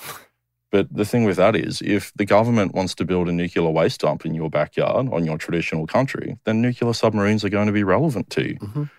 But 0.73 0.93
the 0.93 1.05
thing 1.05 1.23
with 1.23 1.37
that 1.37 1.55
is, 1.55 1.81
if 1.83 2.13
the 2.17 2.25
government 2.25 2.75
wants 2.75 2.97
to 2.97 3.05
build 3.05 3.29
a 3.29 3.33
nuclear 3.33 3.71
waste 3.71 4.01
dump 4.01 4.27
in 4.27 4.35
your 4.35 4.51
backyard 4.51 5.09
on 5.13 5.25
your 5.25 5.39
traditional 5.39 5.87
country, 5.87 6.37
then 6.45 6.61
nuclear 6.61 6.93
submarines 6.95 7.45
are 7.45 7.49
going 7.49 7.69
to 7.69 7.73
be 7.73 7.85
relevant 7.85 8.29
to 8.31 8.49
you. 8.49 8.59
Mhm. 8.59 8.91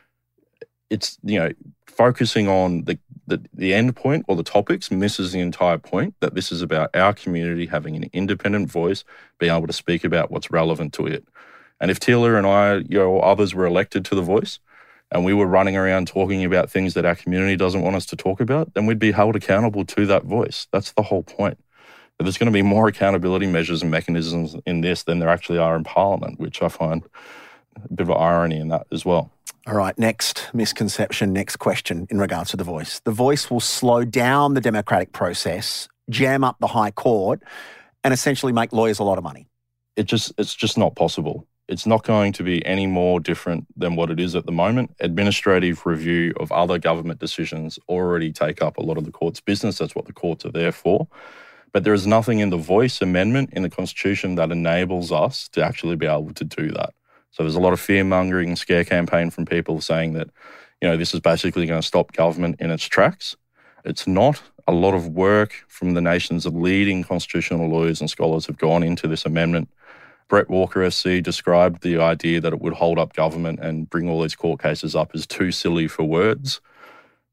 It's, 0.89 1.17
you 1.21 1.37
know, 1.37 1.51
focusing 1.87 2.47
on 2.47 2.85
the, 2.85 2.97
the, 3.27 3.43
the 3.53 3.73
end 3.73 3.97
point 3.97 4.23
or 4.29 4.37
the 4.37 4.43
topics 4.43 4.89
misses 4.89 5.33
the 5.33 5.41
entire 5.41 5.79
point 5.79 6.15
that 6.21 6.33
this 6.33 6.49
is 6.49 6.61
about 6.61 6.95
our 6.95 7.13
community 7.13 7.65
having 7.65 7.97
an 7.97 8.09
independent 8.13 8.71
voice, 8.71 9.03
being 9.37 9.53
able 9.53 9.67
to 9.67 9.73
speak 9.73 10.05
about 10.05 10.31
what's 10.31 10.49
relevant 10.49 10.93
to 10.93 11.07
it. 11.07 11.27
And 11.85 11.91
if 11.91 11.99
Teela 11.99 12.35
and 12.35 12.47
I, 12.47 12.77
you 12.77 12.97
know, 12.97 13.11
or 13.11 13.23
others 13.23 13.53
were 13.53 13.67
elected 13.67 14.05
to 14.05 14.15
the 14.15 14.23
voice, 14.23 14.57
and 15.11 15.23
we 15.23 15.35
were 15.35 15.45
running 15.45 15.77
around 15.77 16.07
talking 16.07 16.43
about 16.43 16.71
things 16.71 16.95
that 16.95 17.05
our 17.05 17.13
community 17.13 17.55
doesn't 17.55 17.83
want 17.83 17.95
us 17.95 18.07
to 18.07 18.15
talk 18.15 18.41
about, 18.41 18.73
then 18.73 18.87
we'd 18.87 18.97
be 18.97 19.11
held 19.11 19.35
accountable 19.35 19.85
to 19.85 20.07
that 20.07 20.23
voice. 20.23 20.65
That's 20.71 20.93
the 20.93 21.03
whole 21.03 21.21
point. 21.21 21.59
But 22.17 22.23
there's 22.23 22.39
going 22.39 22.51
to 22.51 22.51
be 22.51 22.63
more 22.63 22.87
accountability 22.87 23.45
measures 23.45 23.83
and 23.83 23.91
mechanisms 23.91 24.55
in 24.65 24.81
this 24.81 25.03
than 25.03 25.19
there 25.19 25.29
actually 25.29 25.59
are 25.59 25.75
in 25.75 25.83
Parliament, 25.83 26.39
which 26.39 26.63
I 26.63 26.69
find 26.69 27.03
a 27.75 27.93
bit 27.93 28.09
of 28.09 28.09
irony 28.09 28.57
in 28.57 28.69
that 28.69 28.87
as 28.91 29.05
well. 29.05 29.29
All 29.67 29.75
right, 29.75 29.95
next 29.99 30.49
misconception, 30.55 31.33
next 31.33 31.57
question 31.57 32.07
in 32.09 32.17
regards 32.17 32.49
to 32.49 32.57
the 32.57 32.63
voice. 32.63 32.99
The 33.01 33.11
voice 33.11 33.51
will 33.51 33.59
slow 33.59 34.05
down 34.05 34.55
the 34.55 34.61
democratic 34.61 35.11
process, 35.11 35.87
jam 36.09 36.43
up 36.43 36.57
the 36.59 36.65
High 36.65 36.89
Court, 36.89 37.43
and 38.03 38.11
essentially 38.11 38.53
make 38.53 38.73
lawyers 38.73 38.97
a 38.97 39.03
lot 39.03 39.19
of 39.19 39.23
money. 39.23 39.45
It 39.95 40.05
just 40.07 40.33
it's 40.39 40.55
just 40.55 40.79
not 40.79 40.95
possible. 40.95 41.45
It's 41.67 41.87
not 41.87 42.03
going 42.03 42.31
to 42.33 42.43
be 42.43 42.63
any 42.65 42.85
more 42.85 43.19
different 43.19 43.65
than 43.75 43.95
what 43.95 44.11
it 44.11 44.19
is 44.19 44.35
at 44.35 44.45
the 44.45 44.51
moment. 44.51 44.95
Administrative 44.99 45.85
review 45.85 46.33
of 46.39 46.51
other 46.51 46.77
government 46.77 47.19
decisions 47.19 47.79
already 47.89 48.31
take 48.31 48.61
up 48.61 48.77
a 48.77 48.83
lot 48.83 48.97
of 48.97 49.05
the 49.05 49.11
court's 49.11 49.41
business. 49.41 49.79
That's 49.79 49.95
what 49.95 50.05
the 50.05 50.13
courts 50.13 50.45
are 50.45 50.51
there 50.51 50.71
for. 50.71 51.07
But 51.71 51.83
there 51.83 51.93
is 51.93 52.05
nothing 52.05 52.39
in 52.39 52.51
the 52.51 52.57
voice 52.57 53.01
amendment 53.01 53.49
in 53.53 53.63
the 53.63 53.69
Constitution 53.69 54.35
that 54.35 54.51
enables 54.51 55.11
us 55.11 55.49
to 55.49 55.63
actually 55.63 55.95
be 55.95 56.05
able 56.05 56.33
to 56.35 56.43
do 56.43 56.71
that. 56.71 56.93
So 57.31 57.43
there's 57.43 57.55
a 57.55 57.59
lot 57.59 57.73
of 57.73 57.81
fear 57.81 58.03
mongering 58.03 58.55
scare 58.55 58.85
campaign 58.85 59.29
from 59.29 59.45
people 59.45 59.81
saying 59.81 60.13
that, 60.13 60.29
you 60.81 60.87
know, 60.87 60.95
this 60.95 61.13
is 61.13 61.19
basically 61.19 61.65
going 61.65 61.81
to 61.81 61.87
stop 61.87 62.13
government 62.13 62.57
in 62.59 62.71
its 62.71 62.85
tracks. 62.85 63.35
It's 63.83 64.07
not. 64.07 64.41
A 64.67 64.71
lot 64.71 64.93
of 64.93 65.09
work 65.09 65.65
from 65.67 65.95
the 65.95 66.01
nation's 66.01 66.45
leading 66.45 67.03
constitutional 67.03 67.67
lawyers 67.67 68.01
and 68.01 68.09
scholars 68.09 68.45
have 68.45 68.57
gone 68.57 68.81
into 68.81 69.07
this 69.07 69.25
amendment. 69.25 69.69
Bret 70.27 70.49
Walker 70.49 70.89
SC 70.89 71.21
described 71.21 71.83
the 71.83 71.97
idea 71.97 72.41
that 72.41 72.53
it 72.53 72.61
would 72.61 72.73
hold 72.73 72.97
up 72.97 73.13
government 73.13 73.59
and 73.59 73.89
bring 73.89 74.09
all 74.09 74.21
these 74.21 74.35
court 74.35 74.61
cases 74.61 74.95
up 74.95 75.11
as 75.13 75.27
too 75.27 75.51
silly 75.51 75.87
for 75.87 76.03
words. 76.03 76.61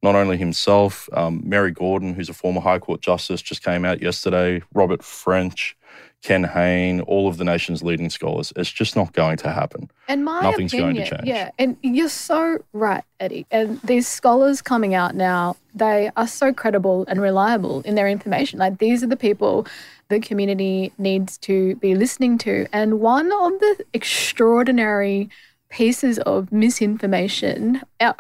Not 0.03 0.15
only 0.15 0.37
himself, 0.37 1.09
um, 1.13 1.43
Mary 1.45 1.73
Gaudron, 1.73 2.15
who's 2.15 2.29
a 2.29 2.35
former 2.35 2.61
High 2.61 2.81
Court 2.81 3.01
Justice, 3.01 3.41
just 3.41 3.65
came 3.65 3.85
out 3.85 4.03
yesterday, 4.03 4.63
Robert 4.75 5.03
French, 5.03 5.77
Ken 6.23 6.45
Hayne, 6.45 7.01
all 7.03 7.27
of 7.27 7.37
the 7.37 7.45
nation's 7.45 7.83
leading 7.83 8.09
scholars. 8.09 8.53
It's 8.55 8.71
just 8.71 8.95
not 8.95 9.13
going 9.13 9.37
to 9.39 9.51
happen. 9.51 9.91
And 10.07 10.25
my 10.25 10.41
Nothing's 10.41 10.73
opinion, 10.73 10.95
going 10.95 11.05
to 11.05 11.17
change. 11.17 11.29
yeah, 11.29 11.51
and 11.59 11.77
you're 11.83 12.09
so 12.09 12.59
right, 12.73 13.03
Eddie. 13.19 13.45
And 13.51 13.81
these 13.83 14.07
scholars 14.07 14.63
coming 14.63 14.95
out 14.95 15.17
now, 15.17 15.57
they 15.75 16.11
are 16.17 16.29
so 16.29 16.53
credible 16.53 17.05
and 17.09 17.21
reliable 17.21 17.81
in 17.81 17.97
their 17.97 18.09
information. 18.09 18.61
Like 18.61 18.79
these 18.79 19.03
are 19.03 19.09
the 19.09 19.17
people 19.17 19.67
the 20.11 20.21
community 20.21 20.93
needs 20.97 21.39
to 21.39 21.75
be 21.77 21.95
listening 21.97 22.39
to. 22.39 22.67
And 22.73 23.01
one 23.01 23.33
of 23.33 23.59
the 23.59 23.85
extraordinary 23.93 25.29
pieces 25.71 26.19
of 26.21 26.53
misinformation, 26.53 27.83
uh, 27.99 28.13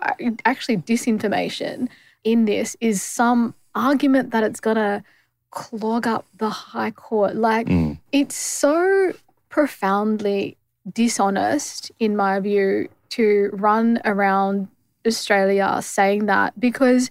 actually 0.44 0.78
disinformation, 0.78 1.88
in 2.25 2.47
this 2.47 2.76
is 2.80 3.02
some 3.02 3.54
argument 3.75 4.30
that 4.30 4.42
it's 4.42 4.61
going 4.61 4.76
to 4.76 5.04
clog 5.52 6.06
up 6.06 6.25
the 6.38 6.50
High 6.50 6.90
Court. 6.90 7.37
Like, 7.37 7.68
Mm. 7.68 7.99
it's 8.11 8.35
so 8.35 9.12
profoundly 9.49 10.56
dishonest, 10.92 11.92
in 12.00 12.16
my 12.16 12.40
view, 12.40 12.88
to 13.11 13.50
run 13.52 14.00
around 14.04 14.66
Australia 15.06 15.78
saying 15.82 16.26
that 16.26 16.59
because 16.59 17.11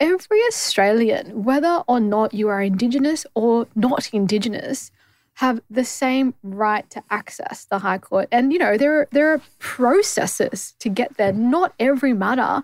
every 0.00 0.40
Australian, 0.48 1.44
whether 1.44 1.82
or 1.86 2.00
not 2.00 2.34
you 2.34 2.48
are 2.48 2.60
Indigenous 2.60 3.24
or 3.34 3.66
not 3.74 4.10
Indigenous, 4.12 4.90
have 5.34 5.60
the 5.70 5.84
same 5.84 6.34
right 6.42 6.88
to 6.90 7.02
access 7.10 7.66
the 7.66 7.78
High 7.80 7.98
Court. 7.98 8.26
And 8.32 8.52
you 8.52 8.58
know, 8.58 8.76
there 8.76 9.00
are, 9.00 9.08
there 9.12 9.32
are 9.32 9.40
processes 9.58 10.74
to 10.80 10.88
get 10.88 11.16
there. 11.18 11.32
Not 11.32 11.72
every 11.78 12.12
matter 12.12 12.62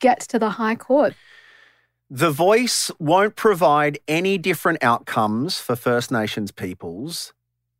gets 0.00 0.26
to 0.28 0.38
the 0.38 0.50
High 0.50 0.74
Court. 0.74 1.14
The 2.10 2.30
voice 2.30 2.90
won't 2.98 3.34
provide 3.34 3.98
any 4.06 4.36
different 4.36 4.84
outcomes 4.84 5.58
for 5.58 5.74
First 5.74 6.12
Nations 6.12 6.52
peoples 6.52 7.32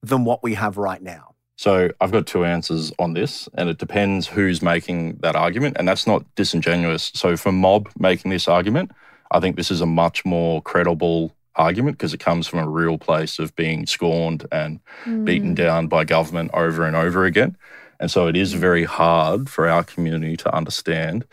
than 0.02 0.24
what 0.24 0.42
we 0.42 0.54
have 0.54 0.78
right 0.78 1.02
now. 1.02 1.34
So 1.56 1.90
I've 2.00 2.10
got 2.10 2.26
two 2.26 2.44
answers 2.44 2.90
on 2.98 3.12
this, 3.12 3.48
and 3.54 3.68
it 3.68 3.78
depends 3.78 4.26
who's 4.26 4.60
making 4.60 5.18
that 5.18 5.36
argument, 5.36 5.76
and 5.78 5.86
that's 5.86 6.06
not 6.06 6.24
disingenuous. 6.34 7.12
So 7.14 7.36
for 7.36 7.52
Mob 7.52 7.90
making 7.98 8.30
this 8.30 8.48
argument, 8.48 8.90
I 9.30 9.40
think 9.40 9.56
this 9.56 9.70
is 9.70 9.80
a 9.80 9.86
much 9.86 10.24
more 10.24 10.62
credible 10.62 11.34
argument 11.54 11.98
because 11.98 12.14
it 12.14 12.18
comes 12.18 12.46
from 12.46 12.58
a 12.58 12.68
real 12.68 12.98
place 12.98 13.38
of 13.38 13.54
being 13.54 13.86
scorned 13.86 14.46
and 14.50 14.80
beaten 15.24 15.54
down 15.54 15.86
by 15.86 16.04
government 16.04 16.50
over 16.54 16.84
and 16.84 16.96
over 16.96 17.24
again. 17.24 17.56
And 18.00 18.10
so 18.10 18.26
it 18.26 18.36
is 18.36 18.54
very 18.54 18.84
hard 18.84 19.48
for 19.48 19.68
our 19.68 19.84
community 19.84 20.36
to 20.38 20.54
understand 20.54 21.24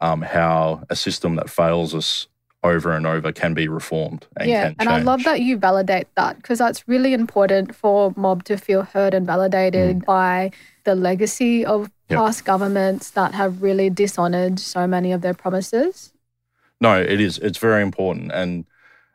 um, 0.00 0.22
how 0.22 0.82
a 0.90 0.96
system 0.96 1.36
that 1.36 1.48
fails 1.48 1.94
us 1.94 2.26
over 2.64 2.92
and 2.92 3.06
over 3.06 3.32
can 3.32 3.54
be 3.54 3.66
reformed 3.66 4.26
and 4.36 4.48
yeah, 4.48 4.72
and 4.78 4.88
I 4.88 5.00
love 5.00 5.24
that 5.24 5.40
you 5.40 5.56
validate 5.56 6.06
that 6.14 6.36
because 6.36 6.58
that's 6.58 6.86
really 6.86 7.12
important 7.12 7.74
for 7.74 8.12
mob 8.16 8.44
to 8.44 8.56
feel 8.56 8.82
heard 8.82 9.14
and 9.14 9.26
validated 9.26 10.04
by 10.04 10.52
the 10.84 10.94
legacy 10.94 11.64
of 11.64 11.90
Mm. 12.12 12.16
Yep. 12.16 12.18
past 12.18 12.44
governments 12.44 13.10
that 13.10 13.34
have 13.34 13.62
really 13.62 13.88
dishonored 13.88 14.58
so 14.60 14.86
many 14.86 15.12
of 15.12 15.22
their 15.22 15.34
promises. 15.34 16.12
No, 16.80 17.00
it 17.00 17.20
is. 17.20 17.38
It's 17.38 17.58
very 17.58 17.82
important, 17.82 18.32
and 18.32 18.66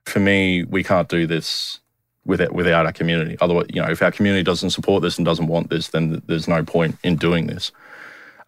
for 0.05 0.19
me, 0.19 0.63
we 0.63 0.83
can't 0.83 1.07
do 1.07 1.27
this 1.27 1.79
without 2.25 2.53
without 2.53 2.85
our 2.85 2.93
community. 2.93 3.37
Otherwise, 3.39 3.67
you 3.69 3.81
know, 3.81 3.89
if 3.89 4.01
our 4.01 4.11
community 4.11 4.43
doesn't 4.43 4.71
support 4.71 5.03
this 5.03 5.17
and 5.17 5.25
doesn't 5.25 5.47
want 5.47 5.69
this, 5.69 5.89
then 5.89 6.21
there's 6.25 6.47
no 6.47 6.63
point 6.63 6.97
in 7.03 7.17
doing 7.17 7.47
this. 7.47 7.71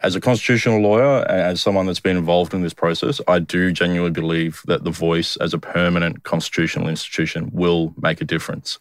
As 0.01 0.15
a 0.15 0.21
constitutional 0.21 0.79
lawyer 0.79 1.25
as 1.27 1.59
someone 1.59 1.85
that's 1.85 1.99
been 1.99 2.15
involved 2.15 2.53
in 2.53 2.61
this 2.61 2.73
process, 2.73 3.19
I 3.27 3.39
do 3.39 3.73
genuinely 3.73 4.11
believe 4.11 4.61
that 4.65 4.85
the 4.85 4.91
voice 4.91 5.35
as 5.37 5.53
a 5.53 5.59
permanent 5.59 6.23
constitutional 6.23 6.87
institution 6.87 7.49
will 7.51 7.93
make 8.01 8.21
a 8.21 8.25
difference. 8.25 8.79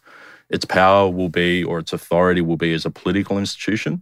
Its 0.49 0.63
power 0.63 1.09
will 1.09 1.27
be, 1.27 1.61
or 1.61 1.79
its 1.79 1.91
authority 1.91 2.39
will 2.39 2.55
be, 2.55 2.73
as 2.73 2.85
a 2.85 2.89
political 2.89 3.37
institution. 3.37 4.01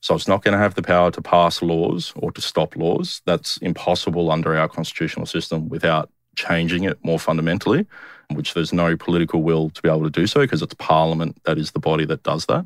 So 0.00 0.14
it's 0.14 0.28
not 0.28 0.44
going 0.44 0.52
to 0.52 0.58
have 0.58 0.76
the 0.76 0.82
power 0.82 1.10
to 1.10 1.20
pass 1.20 1.62
laws 1.62 2.12
or 2.14 2.30
to 2.30 2.40
stop 2.40 2.76
laws. 2.76 3.22
That's 3.26 3.56
impossible 3.56 4.30
under 4.30 4.56
our 4.56 4.68
constitutional 4.68 5.26
system 5.26 5.68
without 5.68 6.10
changing 6.36 6.84
it 6.84 6.96
more 7.04 7.18
fundamentally, 7.18 7.86
which 8.30 8.54
there's 8.54 8.72
no 8.72 8.96
political 8.96 9.42
will 9.42 9.70
to 9.70 9.82
be 9.82 9.88
able 9.88 10.04
to 10.04 10.10
do 10.10 10.28
so 10.28 10.40
because 10.40 10.62
it's 10.62 10.74
Parliament 10.74 11.42
that 11.44 11.58
is 11.58 11.72
the 11.72 11.80
body 11.80 12.04
that 12.04 12.22
does 12.22 12.46
that. 12.46 12.64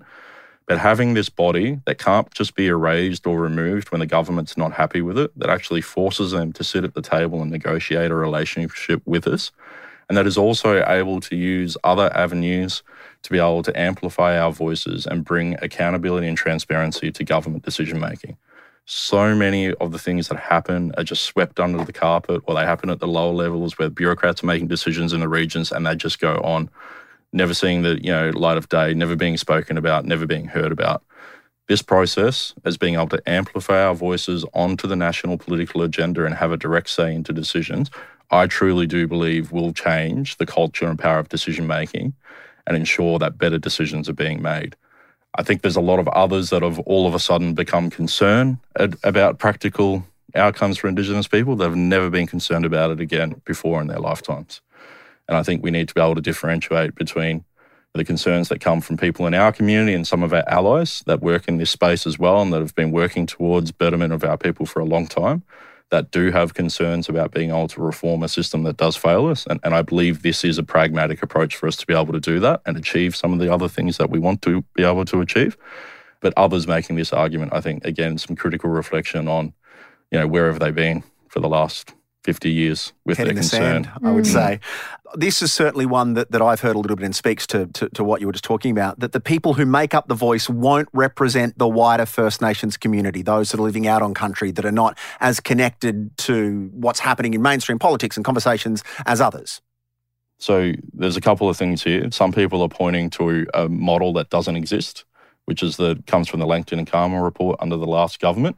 But 0.66 0.78
having 0.78 1.14
this 1.14 1.28
body 1.28 1.80
that 1.84 1.98
can't 1.98 2.28
just 2.34 2.56
be 2.56 2.66
erased 2.66 3.26
or 3.26 3.38
removed 3.40 3.92
when 3.92 4.00
the 4.00 4.06
government's 4.06 4.56
not 4.56 4.72
happy 4.72 5.00
with 5.00 5.16
it, 5.16 5.30
that 5.38 5.48
actually 5.48 5.80
forces 5.80 6.32
them 6.32 6.52
to 6.54 6.64
sit 6.64 6.82
at 6.82 6.94
the 6.94 7.02
table 7.02 7.40
and 7.40 7.50
negotiate 7.50 8.10
a 8.10 8.16
relationship 8.16 9.00
with 9.04 9.28
us, 9.28 9.52
and 10.08 10.18
that 10.18 10.26
is 10.26 10.36
also 10.36 10.84
able 10.86 11.20
to 11.20 11.36
use 11.36 11.76
other 11.84 12.10
avenues 12.16 12.82
to 13.22 13.30
be 13.30 13.38
able 13.38 13.62
to 13.62 13.78
amplify 13.78 14.38
our 14.38 14.52
voices 14.52 15.06
and 15.06 15.24
bring 15.24 15.56
accountability 15.62 16.28
and 16.28 16.38
transparency 16.38 17.10
to 17.10 17.24
government 17.24 17.64
decision 17.64 17.98
making. 17.98 18.36
So 18.88 19.34
many 19.34 19.72
of 19.74 19.90
the 19.90 19.98
things 19.98 20.28
that 20.28 20.38
happen 20.38 20.92
are 20.96 21.02
just 21.02 21.22
swept 21.22 21.58
under 21.58 21.84
the 21.84 21.92
carpet 21.92 22.42
or 22.46 22.54
they 22.54 22.64
happen 22.64 22.88
at 22.88 23.00
the 23.00 23.08
lower 23.08 23.32
levels 23.32 23.76
where 23.78 23.90
bureaucrats 23.90 24.44
are 24.44 24.46
making 24.46 24.68
decisions 24.68 25.12
in 25.12 25.18
the 25.18 25.28
regions 25.28 25.72
and 25.72 25.84
they 25.84 25.96
just 25.96 26.20
go 26.20 26.36
on, 26.44 26.70
never 27.36 27.54
seeing 27.54 27.82
the 27.82 28.02
you 28.02 28.10
know 28.10 28.30
light 28.30 28.56
of 28.56 28.68
day, 28.68 28.94
never 28.94 29.14
being 29.14 29.36
spoken 29.36 29.78
about, 29.78 30.04
never 30.04 30.26
being 30.26 30.46
heard 30.46 30.72
about. 30.72 31.04
This 31.68 31.82
process, 31.82 32.54
as 32.64 32.76
being 32.76 32.94
able 32.94 33.08
to 33.08 33.22
amplify 33.28 33.84
our 33.84 33.94
voices 33.94 34.44
onto 34.54 34.86
the 34.86 34.96
national 34.96 35.36
political 35.36 35.82
agenda 35.82 36.24
and 36.24 36.34
have 36.34 36.52
a 36.52 36.56
direct 36.56 36.88
say 36.88 37.14
into 37.14 37.32
decisions, 37.32 37.90
I 38.30 38.46
truly 38.46 38.86
do 38.86 39.06
believe 39.06 39.52
will 39.52 39.72
change 39.72 40.36
the 40.36 40.46
culture 40.46 40.86
and 40.86 40.98
power 40.98 41.18
of 41.18 41.28
decision 41.28 41.66
making 41.66 42.14
and 42.66 42.76
ensure 42.76 43.18
that 43.18 43.38
better 43.38 43.58
decisions 43.58 44.08
are 44.08 44.14
being 44.14 44.42
made. 44.42 44.76
I 45.38 45.42
think 45.42 45.62
there's 45.62 45.76
a 45.76 45.80
lot 45.80 45.98
of 45.98 46.08
others 46.08 46.50
that 46.50 46.62
have 46.62 46.78
all 46.80 47.06
of 47.06 47.14
a 47.14 47.20
sudden 47.20 47.54
become 47.54 47.90
concerned 47.90 48.58
ad- 48.78 48.96
about 49.04 49.38
practical 49.38 50.04
outcomes 50.34 50.78
for 50.78 50.88
Indigenous 50.88 51.28
people 51.28 51.56
that 51.56 51.64
have 51.64 51.76
never 51.76 52.10
been 52.10 52.26
concerned 52.26 52.64
about 52.64 52.90
it 52.90 53.00
again 53.00 53.40
before 53.44 53.80
in 53.80 53.86
their 53.88 53.98
lifetimes. 53.98 54.60
And 55.28 55.36
I 55.36 55.42
think 55.42 55.62
we 55.62 55.70
need 55.70 55.88
to 55.88 55.94
be 55.94 56.00
able 56.00 56.14
to 56.14 56.20
differentiate 56.20 56.94
between 56.94 57.44
the 57.94 58.04
concerns 58.04 58.48
that 58.48 58.60
come 58.60 58.80
from 58.80 58.96
people 58.96 59.26
in 59.26 59.34
our 59.34 59.52
community 59.52 59.94
and 59.94 60.06
some 60.06 60.22
of 60.22 60.32
our 60.32 60.44
allies 60.48 61.02
that 61.06 61.20
work 61.20 61.48
in 61.48 61.56
this 61.56 61.70
space 61.70 62.06
as 62.06 62.18
well 62.18 62.42
and 62.42 62.52
that 62.52 62.60
have 62.60 62.74
been 62.74 62.92
working 62.92 63.26
towards 63.26 63.72
betterment 63.72 64.12
of 64.12 64.22
our 64.22 64.36
people 64.36 64.66
for 64.66 64.80
a 64.80 64.84
long 64.84 65.06
time 65.06 65.42
that 65.90 66.10
do 66.10 66.32
have 66.32 66.54
concerns 66.54 67.08
about 67.08 67.30
being 67.30 67.50
able 67.50 67.68
to 67.68 67.80
reform 67.80 68.22
a 68.22 68.28
system 68.28 68.64
that 68.64 68.76
does 68.76 68.96
fail 68.96 69.26
us. 69.26 69.46
And, 69.46 69.60
and 69.62 69.74
I 69.74 69.82
believe 69.82 70.22
this 70.22 70.44
is 70.44 70.58
a 70.58 70.62
pragmatic 70.62 71.22
approach 71.22 71.54
for 71.54 71.68
us 71.68 71.76
to 71.76 71.86
be 71.86 71.94
able 71.94 72.12
to 72.12 72.20
do 72.20 72.40
that 72.40 72.60
and 72.66 72.76
achieve 72.76 73.14
some 73.14 73.32
of 73.32 73.38
the 73.38 73.52
other 73.52 73.68
things 73.68 73.96
that 73.98 74.10
we 74.10 74.18
want 74.18 74.42
to 74.42 74.62
be 74.74 74.82
able 74.82 75.04
to 75.04 75.20
achieve. 75.20 75.56
But 76.20 76.34
others 76.36 76.66
making 76.66 76.96
this 76.96 77.12
argument, 77.12 77.52
I 77.54 77.60
think, 77.60 77.84
again, 77.84 78.18
some 78.18 78.34
critical 78.34 78.68
reflection 78.68 79.28
on, 79.28 79.52
you 80.10 80.18
know, 80.18 80.26
where 80.26 80.50
have 80.50 80.58
they 80.58 80.72
been 80.72 81.04
for 81.28 81.38
the 81.38 81.48
last 81.48 81.94
50 82.26 82.50
years 82.50 82.92
with 83.04 83.18
Head 83.18 83.26
their 83.26 83.30
in 83.30 83.36
the 83.36 83.40
concern. 83.42 83.84
sand, 83.84 83.90
I 84.04 84.10
would 84.10 84.24
Mm. 84.24 84.32
say. 84.32 84.60
This 85.14 85.40
is 85.42 85.52
certainly 85.52 85.86
one 85.86 86.14
that, 86.14 86.32
that 86.32 86.42
I've 86.42 86.60
heard 86.60 86.74
a 86.74 86.78
little 86.80 86.96
bit 86.96 87.04
and 87.04 87.14
speaks 87.14 87.46
to, 87.46 87.66
to, 87.68 87.88
to 87.90 88.02
what 88.02 88.20
you 88.20 88.26
were 88.26 88.32
just 88.32 88.42
talking 88.44 88.72
about, 88.72 88.98
that 88.98 89.12
the 89.12 89.20
people 89.20 89.54
who 89.54 89.64
make 89.64 89.94
up 89.94 90.08
the 90.08 90.16
voice 90.16 90.48
won't 90.50 90.88
represent 90.92 91.56
the 91.56 91.68
wider 91.68 92.04
First 92.04 92.42
Nations 92.42 92.76
community, 92.76 93.22
those 93.22 93.52
that 93.52 93.60
are 93.60 93.62
living 93.62 93.86
out 93.86 94.02
on 94.02 94.12
country 94.12 94.50
that 94.50 94.64
are 94.64 94.72
not 94.72 94.98
as 95.20 95.38
connected 95.38 96.16
to 96.18 96.68
what's 96.74 96.98
happening 96.98 97.32
in 97.34 97.40
mainstream 97.42 97.78
politics 97.78 98.16
and 98.16 98.24
conversations 98.24 98.82
as 99.06 99.20
others. 99.20 99.62
So 100.38 100.72
there's 100.92 101.16
a 101.16 101.20
couple 101.20 101.48
of 101.48 101.56
things 101.56 101.84
here. 101.84 102.10
Some 102.10 102.32
people 102.32 102.60
are 102.62 102.68
pointing 102.68 103.08
to 103.10 103.46
a 103.54 103.68
model 103.68 104.12
that 104.14 104.30
doesn't 104.30 104.56
exist, 104.56 105.04
which 105.44 105.62
is 105.62 105.76
the 105.76 106.02
comes 106.08 106.26
from 106.28 106.40
the 106.40 106.46
Langton 106.46 106.80
and 106.80 106.90
Calma 106.90 107.22
report 107.22 107.56
under 107.60 107.76
the 107.76 107.86
last 107.86 108.18
government. 108.18 108.56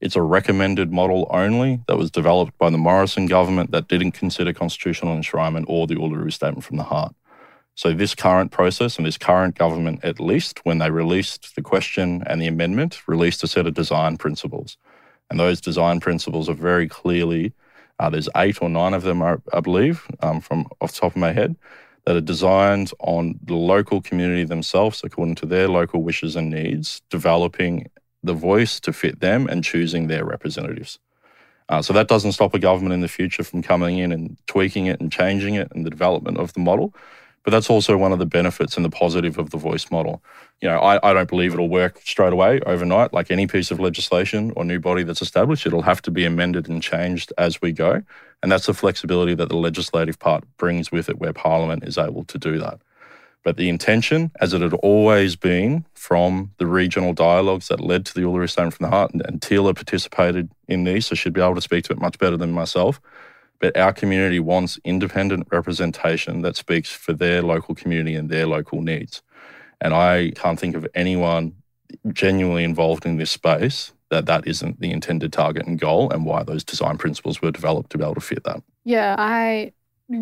It's 0.00 0.16
a 0.16 0.22
recommended 0.22 0.92
model 0.92 1.26
only 1.30 1.80
that 1.88 1.98
was 1.98 2.10
developed 2.10 2.56
by 2.56 2.70
the 2.70 2.78
Morrison 2.78 3.26
government 3.26 3.72
that 3.72 3.88
didn't 3.88 4.12
consider 4.12 4.52
constitutional 4.52 5.16
enshrinement 5.16 5.64
or 5.66 5.86
the 5.86 5.96
Uluru 5.96 6.32
Statement 6.32 6.64
from 6.64 6.76
the 6.76 6.84
Heart. 6.84 7.14
So 7.74 7.92
this 7.92 8.14
current 8.14 8.50
process 8.50 8.96
and 8.96 9.06
this 9.06 9.18
current 9.18 9.56
government, 9.56 10.04
at 10.04 10.20
least 10.20 10.60
when 10.64 10.78
they 10.78 10.90
released 10.90 11.54
the 11.56 11.62
question 11.62 12.22
and 12.26 12.40
the 12.40 12.46
amendment, 12.46 13.06
released 13.08 13.42
a 13.42 13.48
set 13.48 13.66
of 13.66 13.74
design 13.74 14.16
principles. 14.16 14.76
And 15.30 15.38
those 15.38 15.60
design 15.60 16.00
principles 16.00 16.48
are 16.48 16.54
very 16.54 16.88
clearly 16.88 17.52
uh, 17.98 18.10
there's 18.10 18.28
eight 18.36 18.62
or 18.62 18.68
nine 18.68 18.94
of 18.94 19.02
them, 19.02 19.22
I, 19.22 19.60
believe, 19.60 20.06
um, 20.20 20.40
from 20.40 20.66
off 20.80 20.92
the 20.92 21.00
top 21.00 21.12
of 21.12 21.16
my 21.16 21.32
head, 21.32 21.56
that 22.04 22.16
are 22.16 22.20
designed 22.20 22.92
on 23.00 23.38
the 23.42 23.56
local 23.56 24.00
community 24.00 24.44
themselves, 24.44 25.02
according 25.04 25.34
to 25.36 25.46
their 25.46 25.68
local 25.68 26.02
wishes 26.02 26.36
and 26.36 26.50
needs, 26.50 27.02
developing 27.10 27.90
the 28.22 28.34
voice 28.34 28.80
to 28.80 28.92
fit 28.92 29.20
them 29.20 29.46
and 29.48 29.64
choosing 29.64 30.06
their 30.06 30.24
representatives. 30.24 30.98
Uh, 31.68 31.82
so 31.82 31.92
that 31.92 32.08
doesn't 32.08 32.32
stop 32.32 32.54
a 32.54 32.58
government 32.58 32.94
in 32.94 33.00
the 33.00 33.08
future 33.08 33.44
from 33.44 33.62
coming 33.62 33.98
in 33.98 34.10
and 34.10 34.36
tweaking 34.46 34.86
it 34.86 35.00
and 35.00 35.12
changing 35.12 35.54
it 35.54 35.70
and 35.74 35.84
the 35.84 35.90
development 35.90 36.38
of 36.38 36.52
the 36.54 36.60
model. 36.60 36.94
But 37.44 37.52
that's 37.52 37.70
also 37.70 37.96
one 37.96 38.12
of 38.12 38.18
the 38.18 38.26
benefits 38.26 38.76
and 38.76 38.84
the 38.84 38.90
positive 38.90 39.38
of 39.38 39.50
the 39.50 39.56
voice 39.58 39.90
model. 39.90 40.22
You 40.60 40.68
know, 40.68 40.78
I, 40.78 40.98
I 41.08 41.12
don't 41.12 41.28
believe 41.28 41.54
it'll 41.54 41.68
work 41.68 42.00
straight 42.04 42.32
away 42.32 42.60
overnight, 42.66 43.12
like 43.12 43.30
any 43.30 43.46
piece 43.46 43.70
of 43.70 43.80
legislation 43.80 44.52
or 44.56 44.64
new 44.64 44.80
body 44.80 45.02
that's 45.02 45.22
established. 45.22 45.66
It'll 45.66 45.82
have 45.82 46.02
to 46.02 46.10
be 46.10 46.24
amended 46.24 46.68
and 46.68 46.82
changed 46.82 47.32
as 47.38 47.62
we 47.62 47.72
go. 47.72 48.02
And 48.42 48.50
that's 48.50 48.66
the 48.66 48.74
flexibility 48.74 49.34
that 49.34 49.48
the 49.48 49.56
legislative 49.56 50.18
part 50.18 50.44
brings 50.56 50.90
with 50.90 51.08
it, 51.08 51.18
where 51.18 51.32
Parliament 51.32 51.84
is 51.84 51.96
able 51.96 52.24
to 52.24 52.38
do 52.38 52.58
that. 52.58 52.80
But 53.44 53.56
the 53.56 53.68
intention, 53.68 54.30
as 54.40 54.52
it 54.52 54.60
had 54.60 54.74
always 54.74 55.36
been 55.36 55.86
from 55.94 56.52
the 56.58 56.66
regional 56.66 57.12
dialogues 57.12 57.68
that 57.68 57.80
led 57.80 58.04
to 58.06 58.14
the 58.14 58.20
Uluru 58.20 58.50
Statement 58.50 58.74
from 58.74 58.84
the 58.84 58.90
Heart, 58.90 59.12
and, 59.12 59.22
and 59.26 59.40
Teela 59.40 59.74
participated 59.74 60.50
in 60.66 60.84
these, 60.84 61.06
so 61.06 61.14
she'd 61.14 61.32
be 61.32 61.40
able 61.40 61.54
to 61.54 61.60
speak 61.60 61.84
to 61.84 61.92
it 61.92 62.00
much 62.00 62.18
better 62.18 62.36
than 62.36 62.52
myself. 62.52 63.00
But 63.60 63.76
our 63.76 63.92
community 63.92 64.38
wants 64.38 64.78
independent 64.84 65.48
representation 65.50 66.42
that 66.42 66.56
speaks 66.56 66.92
for 66.92 67.12
their 67.12 67.42
local 67.42 67.74
community 67.74 68.14
and 68.14 68.28
their 68.28 68.46
local 68.46 68.82
needs. 68.82 69.22
And 69.80 69.94
I 69.94 70.32
can't 70.36 70.58
think 70.58 70.76
of 70.76 70.86
anyone 70.94 71.54
genuinely 72.12 72.64
involved 72.64 73.06
in 73.06 73.16
this 73.16 73.30
space 73.30 73.92
that 74.10 74.26
that 74.26 74.46
isn't 74.46 74.80
the 74.80 74.90
intended 74.90 75.32
target 75.32 75.66
and 75.66 75.78
goal, 75.78 76.10
and 76.10 76.24
why 76.24 76.42
those 76.42 76.64
design 76.64 76.98
principles 76.98 77.42
were 77.42 77.50
developed 77.50 77.90
to 77.90 77.98
be 77.98 78.04
able 78.04 78.14
to 78.14 78.20
fit 78.20 78.44
that. 78.44 78.62
Yeah, 78.84 79.14
I 79.18 79.72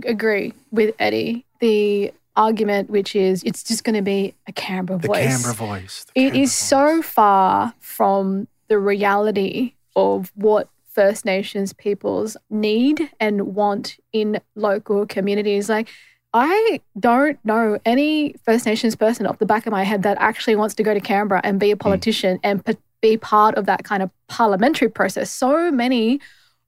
agree 0.05 0.53
with 0.71 0.95
Eddie. 0.99 1.45
the 1.61 2.13
argument, 2.37 2.91
which 2.91 3.17
is 3.17 3.43
it's 3.45 3.63
just 3.63 3.85
going 3.85 3.95
to 3.95 4.03
be 4.03 4.35
a 4.47 4.53
Canberra 4.53 4.99
The 4.99 5.09
voice. 5.09 5.43
Canberra 5.43 5.55
voice. 5.55 6.05
the 6.05 6.21
It 6.21 6.25
Canberra 6.25 6.43
is 6.43 6.53
so 6.53 7.03
far 7.03 7.75
from 7.81 8.49
the 8.69 8.79
reality 8.79 9.75
of 9.95 10.33
what 10.35 10.69
First 10.93 11.25
Nations 11.25 11.73
peoples 11.73 12.37
need 12.49 13.11
and 13.21 13.55
want 13.55 13.99
in 14.13 14.41
local 14.55 15.07
communities. 15.07 15.69
Like, 15.69 15.89
I 16.33 16.81
don't 16.99 17.39
know 17.45 17.79
any 17.85 18.35
First 18.45 18.67
Nations 18.67 18.97
person 18.97 19.27
off 19.27 19.39
the 19.39 19.47
back 19.47 19.67
of 19.67 19.73
my 19.73 19.85
head 19.85 20.03
that 20.05 20.17
actually 20.21 20.57
wants 20.57 20.75
to 20.77 20.83
go 20.83 20.95
to 20.95 21.01
Canberra 21.01 21.41
and 21.45 21.61
be 21.61 21.71
a 21.71 21.75
hmm. 21.75 21.81
politician 21.81 22.39
and 22.43 22.65
p- 22.65 22.77
be 23.03 23.17
part 23.17 23.57
of 23.57 23.67
that 23.67 23.85
kind 23.85 24.03
of 24.03 24.11
parliamentary 24.29 24.89
process. 24.89 25.31
So 25.31 25.71
many 25.71 26.21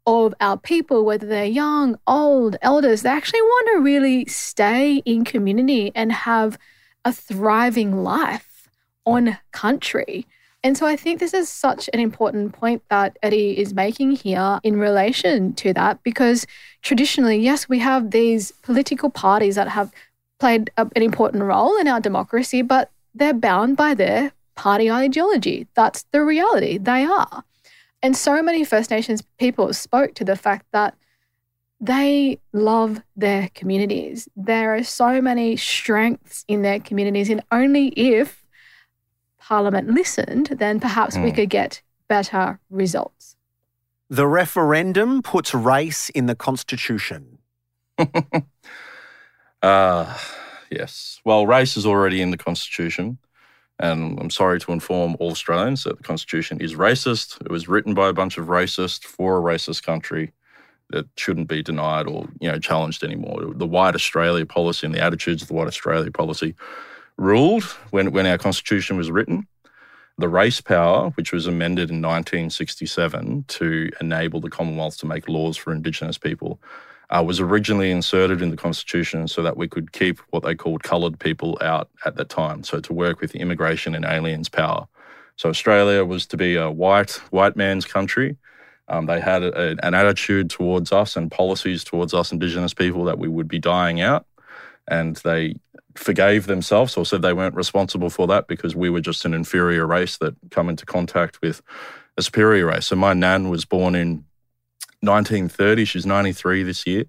of 0.08 0.34
our 0.40 0.56
people, 0.56 1.04
whether 1.04 1.26
they're 1.26 1.44
young, 1.44 1.98
old, 2.06 2.56
elders, 2.62 3.02
they 3.02 3.10
actually 3.10 3.42
want 3.42 3.68
to 3.74 3.82
really 3.82 4.24
stay 4.24 5.02
in 5.04 5.22
community 5.22 5.92
and 5.94 6.10
have 6.10 6.58
a 7.04 7.12
thriving 7.12 8.02
life 8.02 8.70
on 9.04 9.36
country. 9.52 10.26
And 10.64 10.78
so 10.78 10.86
I 10.86 10.96
think 10.96 11.20
this 11.20 11.34
is 11.34 11.50
such 11.50 11.90
an 11.92 12.00
important 12.00 12.54
point 12.54 12.82
that 12.88 13.18
Eddie 13.22 13.58
is 13.58 13.74
making 13.74 14.12
here 14.12 14.58
in 14.62 14.80
relation 14.80 15.52
to 15.54 15.74
that, 15.74 16.02
because 16.02 16.46
traditionally, 16.80 17.36
yes, 17.36 17.68
we 17.68 17.78
have 17.78 18.10
these 18.10 18.50
political 18.62 19.10
parties 19.10 19.56
that 19.56 19.68
have 19.68 19.92
played 20.40 20.70
an 20.78 20.90
important 20.94 21.42
role 21.42 21.76
in 21.76 21.86
our 21.86 22.00
democracy, 22.00 22.62
but 22.62 22.90
they're 23.14 23.34
bound 23.34 23.76
by 23.76 23.92
their 23.92 24.32
party 24.54 24.90
ideology. 24.90 25.66
That's 25.74 26.04
the 26.12 26.24
reality. 26.24 26.78
They 26.78 27.04
are. 27.04 27.44
And 28.02 28.16
so 28.16 28.42
many 28.42 28.64
First 28.64 28.90
Nations 28.90 29.22
people 29.38 29.72
spoke 29.74 30.14
to 30.14 30.24
the 30.24 30.36
fact 30.36 30.66
that 30.72 30.94
they 31.80 32.38
love 32.52 33.02
their 33.16 33.48
communities. 33.54 34.28
There 34.36 34.74
are 34.74 34.82
so 34.82 35.20
many 35.20 35.56
strengths 35.56 36.44
in 36.48 36.62
their 36.62 36.80
communities, 36.80 37.30
and 37.30 37.42
only 37.52 37.88
if 37.88 38.44
Parliament 39.38 39.88
listened, 39.90 40.48
then 40.58 40.80
perhaps 40.80 41.16
we 41.16 41.30
Mm. 41.30 41.34
could 41.34 41.50
get 41.50 41.82
better 42.08 42.58
results. 42.70 43.36
The 44.10 44.26
referendum 44.26 45.22
puts 45.22 45.54
race 45.54 46.08
in 46.10 46.26
the 46.26 46.34
Constitution. 46.34 47.38
Uh, 49.62 50.18
yes. 50.70 51.20
Well, 51.24 51.46
race 51.46 51.76
is 51.76 51.84
already 51.86 52.20
in 52.22 52.30
the 52.30 52.36
Constitution. 52.38 53.18
And 53.80 54.18
I'm 54.18 54.30
sorry 54.30 54.58
to 54.60 54.72
inform 54.72 55.16
all 55.20 55.30
Australians 55.30 55.84
that 55.84 55.98
the 55.98 56.02
Constitution 56.02 56.60
is 56.60 56.74
racist. 56.74 57.40
It 57.40 57.50
was 57.50 57.68
written 57.68 57.94
by 57.94 58.08
a 58.08 58.12
bunch 58.12 58.36
of 58.36 58.46
racists 58.46 59.04
for 59.04 59.38
a 59.38 59.40
racist 59.40 59.84
country 59.84 60.32
that 60.90 61.06
shouldn't 61.16 61.48
be 61.48 61.62
denied 61.62 62.06
or 62.06 62.28
you 62.40 62.50
know 62.50 62.58
challenged 62.58 63.04
anymore. 63.04 63.52
The 63.54 63.66
White 63.66 63.94
Australia 63.94 64.46
policy 64.46 64.86
and 64.86 64.94
the 64.94 65.02
attitudes 65.02 65.42
of 65.42 65.48
the 65.48 65.54
White 65.54 65.68
Australia 65.68 66.10
policy 66.10 66.54
ruled 67.16 67.64
when, 67.90 68.12
when 68.12 68.26
our 68.26 68.38
Constitution 68.38 68.96
was 68.96 69.10
written. 69.10 69.46
The 70.16 70.28
race 70.28 70.60
power, 70.60 71.10
which 71.10 71.32
was 71.32 71.46
amended 71.46 71.90
in 71.90 72.02
1967 72.02 73.44
to 73.46 73.90
enable 74.00 74.40
the 74.40 74.50
Commonwealth 74.50 74.98
to 74.98 75.06
make 75.06 75.28
laws 75.28 75.56
for 75.56 75.72
Indigenous 75.72 76.18
people, 76.18 76.60
uh, 77.10 77.22
was 77.26 77.40
originally 77.40 77.90
inserted 77.90 78.42
in 78.42 78.50
the 78.50 78.56
Constitution 78.56 79.28
so 79.28 79.42
that 79.42 79.56
we 79.56 79.68
could 79.68 79.92
keep 79.92 80.18
what 80.30 80.42
they 80.42 80.54
called 80.54 80.82
coloured 80.82 81.18
people 81.18 81.58
out 81.60 81.88
at 82.04 82.16
that 82.16 82.28
time. 82.28 82.62
So 82.64 82.80
to 82.80 82.92
work 82.92 83.20
with 83.20 83.34
immigration 83.34 83.94
and 83.94 84.04
aliens 84.04 84.48
power. 84.48 84.86
So 85.36 85.48
Australia 85.48 86.04
was 86.04 86.26
to 86.26 86.36
be 86.36 86.56
a 86.56 86.70
white 86.70 87.12
white 87.30 87.56
man's 87.56 87.84
country. 87.84 88.36
Um, 88.88 89.06
they 89.06 89.20
had 89.20 89.42
a, 89.42 89.76
an 89.86 89.94
attitude 89.94 90.50
towards 90.50 90.92
us 90.92 91.16
and 91.16 91.30
policies 91.30 91.84
towards 91.84 92.14
us 92.14 92.32
Indigenous 92.32 92.74
people 92.74 93.04
that 93.04 93.18
we 93.18 93.28
would 93.28 93.48
be 93.48 93.58
dying 93.58 94.00
out, 94.00 94.26
and 94.88 95.16
they 95.16 95.56
forgave 95.94 96.46
themselves 96.46 96.96
or 96.96 97.04
said 97.04 97.22
they 97.22 97.32
weren't 97.32 97.54
responsible 97.54 98.10
for 98.10 98.26
that 98.28 98.46
because 98.48 98.74
we 98.74 98.88
were 98.88 99.00
just 99.00 99.24
an 99.24 99.34
inferior 99.34 99.86
race 99.86 100.16
that 100.18 100.34
come 100.50 100.68
into 100.68 100.86
contact 100.86 101.40
with 101.42 101.60
a 102.16 102.22
superior 102.22 102.66
race. 102.66 102.86
So 102.86 102.96
my 102.96 103.14
nan 103.14 103.48
was 103.48 103.64
born 103.64 103.94
in 103.94 104.24
1930. 105.00 105.84
She's 105.84 106.06
93 106.06 106.62
this 106.62 106.86
year. 106.86 107.04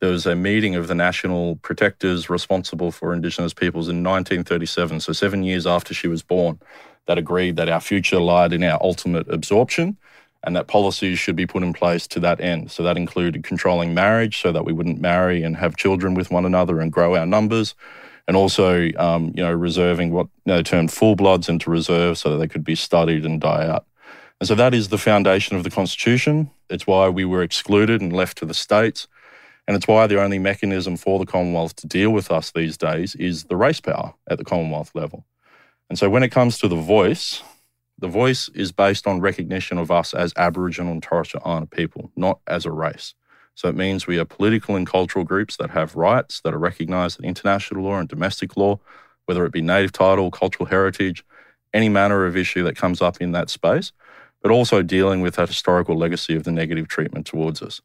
There 0.00 0.10
was 0.10 0.26
a 0.26 0.36
meeting 0.36 0.76
of 0.76 0.86
the 0.86 0.94
national 0.94 1.56
protectors 1.56 2.30
responsible 2.30 2.92
for 2.92 3.12
Indigenous 3.12 3.52
peoples 3.52 3.88
in 3.88 4.04
1937, 4.04 5.00
so 5.00 5.12
seven 5.12 5.42
years 5.42 5.66
after 5.66 5.92
she 5.92 6.06
was 6.06 6.22
born, 6.22 6.60
that 7.06 7.18
agreed 7.18 7.56
that 7.56 7.68
our 7.68 7.80
future 7.80 8.20
lied 8.20 8.52
in 8.52 8.62
our 8.62 8.78
ultimate 8.80 9.28
absorption 9.28 9.96
and 10.44 10.54
that 10.54 10.68
policies 10.68 11.18
should 11.18 11.36
be 11.36 11.46
put 11.46 11.62
in 11.62 11.72
place 11.72 12.06
to 12.06 12.20
that 12.20 12.40
end. 12.40 12.70
So 12.70 12.82
that 12.84 12.96
included 12.96 13.42
controlling 13.42 13.92
marriage 13.92 14.40
so 14.40 14.52
that 14.52 14.64
we 14.64 14.72
wouldn't 14.72 15.00
marry 15.00 15.42
and 15.42 15.56
have 15.56 15.76
children 15.76 16.14
with 16.14 16.30
one 16.30 16.44
another 16.44 16.80
and 16.80 16.92
grow 16.92 17.16
our 17.16 17.26
numbers. 17.26 17.74
And 18.28 18.36
also, 18.36 18.90
um, 18.98 19.32
you 19.34 19.42
know, 19.42 19.52
reserving 19.52 20.12
what 20.12 20.28
you 20.44 20.52
know, 20.52 20.62
turned 20.62 20.92
full 20.92 21.16
bloods 21.16 21.48
into 21.48 21.70
reserve 21.70 22.18
so 22.18 22.30
that 22.30 22.36
they 22.36 22.46
could 22.46 22.62
be 22.62 22.74
studied 22.74 23.24
and 23.24 23.40
die 23.40 23.66
out. 23.66 23.87
And 24.40 24.46
so 24.46 24.54
that 24.54 24.74
is 24.74 24.88
the 24.88 24.98
foundation 24.98 25.56
of 25.56 25.64
the 25.64 25.70
Constitution. 25.70 26.50
It's 26.70 26.86
why 26.86 27.08
we 27.08 27.24
were 27.24 27.42
excluded 27.42 28.00
and 28.00 28.12
left 28.12 28.38
to 28.38 28.46
the 28.46 28.54
states. 28.54 29.08
And 29.66 29.76
it's 29.76 29.88
why 29.88 30.06
the 30.06 30.22
only 30.22 30.38
mechanism 30.38 30.96
for 30.96 31.18
the 31.18 31.26
Commonwealth 31.26 31.76
to 31.76 31.86
deal 31.86 32.10
with 32.10 32.30
us 32.30 32.52
these 32.52 32.76
days 32.76 33.14
is 33.16 33.44
the 33.44 33.56
race 33.56 33.80
power 33.80 34.14
at 34.28 34.38
the 34.38 34.44
Commonwealth 34.44 34.92
level. 34.94 35.26
And 35.90 35.98
so 35.98 36.08
when 36.08 36.22
it 36.22 36.30
comes 36.30 36.58
to 36.58 36.68
the 36.68 36.76
voice, 36.76 37.42
the 37.98 38.08
voice 38.08 38.48
is 38.54 38.70
based 38.70 39.06
on 39.06 39.20
recognition 39.20 39.76
of 39.76 39.90
us 39.90 40.14
as 40.14 40.32
Aboriginal 40.36 40.92
and 40.92 41.02
Torres 41.02 41.28
Strait 41.28 41.42
Islander 41.44 41.66
people, 41.66 42.10
not 42.16 42.38
as 42.46 42.64
a 42.64 42.70
race. 42.70 43.14
So 43.56 43.68
it 43.68 43.74
means 43.74 44.06
we 44.06 44.20
are 44.20 44.24
political 44.24 44.76
and 44.76 44.86
cultural 44.86 45.24
groups 45.24 45.56
that 45.56 45.70
have 45.70 45.96
rights 45.96 46.40
that 46.42 46.54
are 46.54 46.58
recognised 46.58 47.18
in 47.18 47.24
international 47.24 47.82
law 47.82 47.98
and 47.98 48.08
domestic 48.08 48.56
law, 48.56 48.78
whether 49.26 49.44
it 49.44 49.52
be 49.52 49.62
native 49.62 49.90
title, 49.90 50.30
cultural 50.30 50.66
heritage, 50.66 51.24
any 51.74 51.88
manner 51.88 52.24
of 52.24 52.36
issue 52.36 52.62
that 52.62 52.76
comes 52.76 53.02
up 53.02 53.20
in 53.20 53.32
that 53.32 53.50
space, 53.50 53.92
but 54.42 54.50
also 54.50 54.82
dealing 54.82 55.20
with 55.20 55.36
that 55.36 55.48
historical 55.48 55.96
legacy 55.96 56.36
of 56.36 56.44
the 56.44 56.52
negative 56.52 56.88
treatment 56.88 57.26
towards 57.26 57.62
us. 57.62 57.80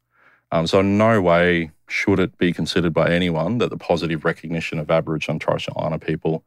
Um, 0.52 0.66
so, 0.66 0.80
in 0.80 0.98
no 0.98 1.20
way 1.20 1.70
should 1.88 2.18
it 2.18 2.36
be 2.38 2.52
considered 2.52 2.94
by 2.94 3.10
anyone 3.10 3.58
that 3.58 3.70
the 3.70 3.76
positive 3.76 4.24
recognition 4.24 4.78
of 4.78 4.90
Aboriginal 4.90 5.34
and 5.34 5.40
Torres 5.40 5.62
Strait 5.62 5.76
Islander 5.76 5.98
people 5.98 6.44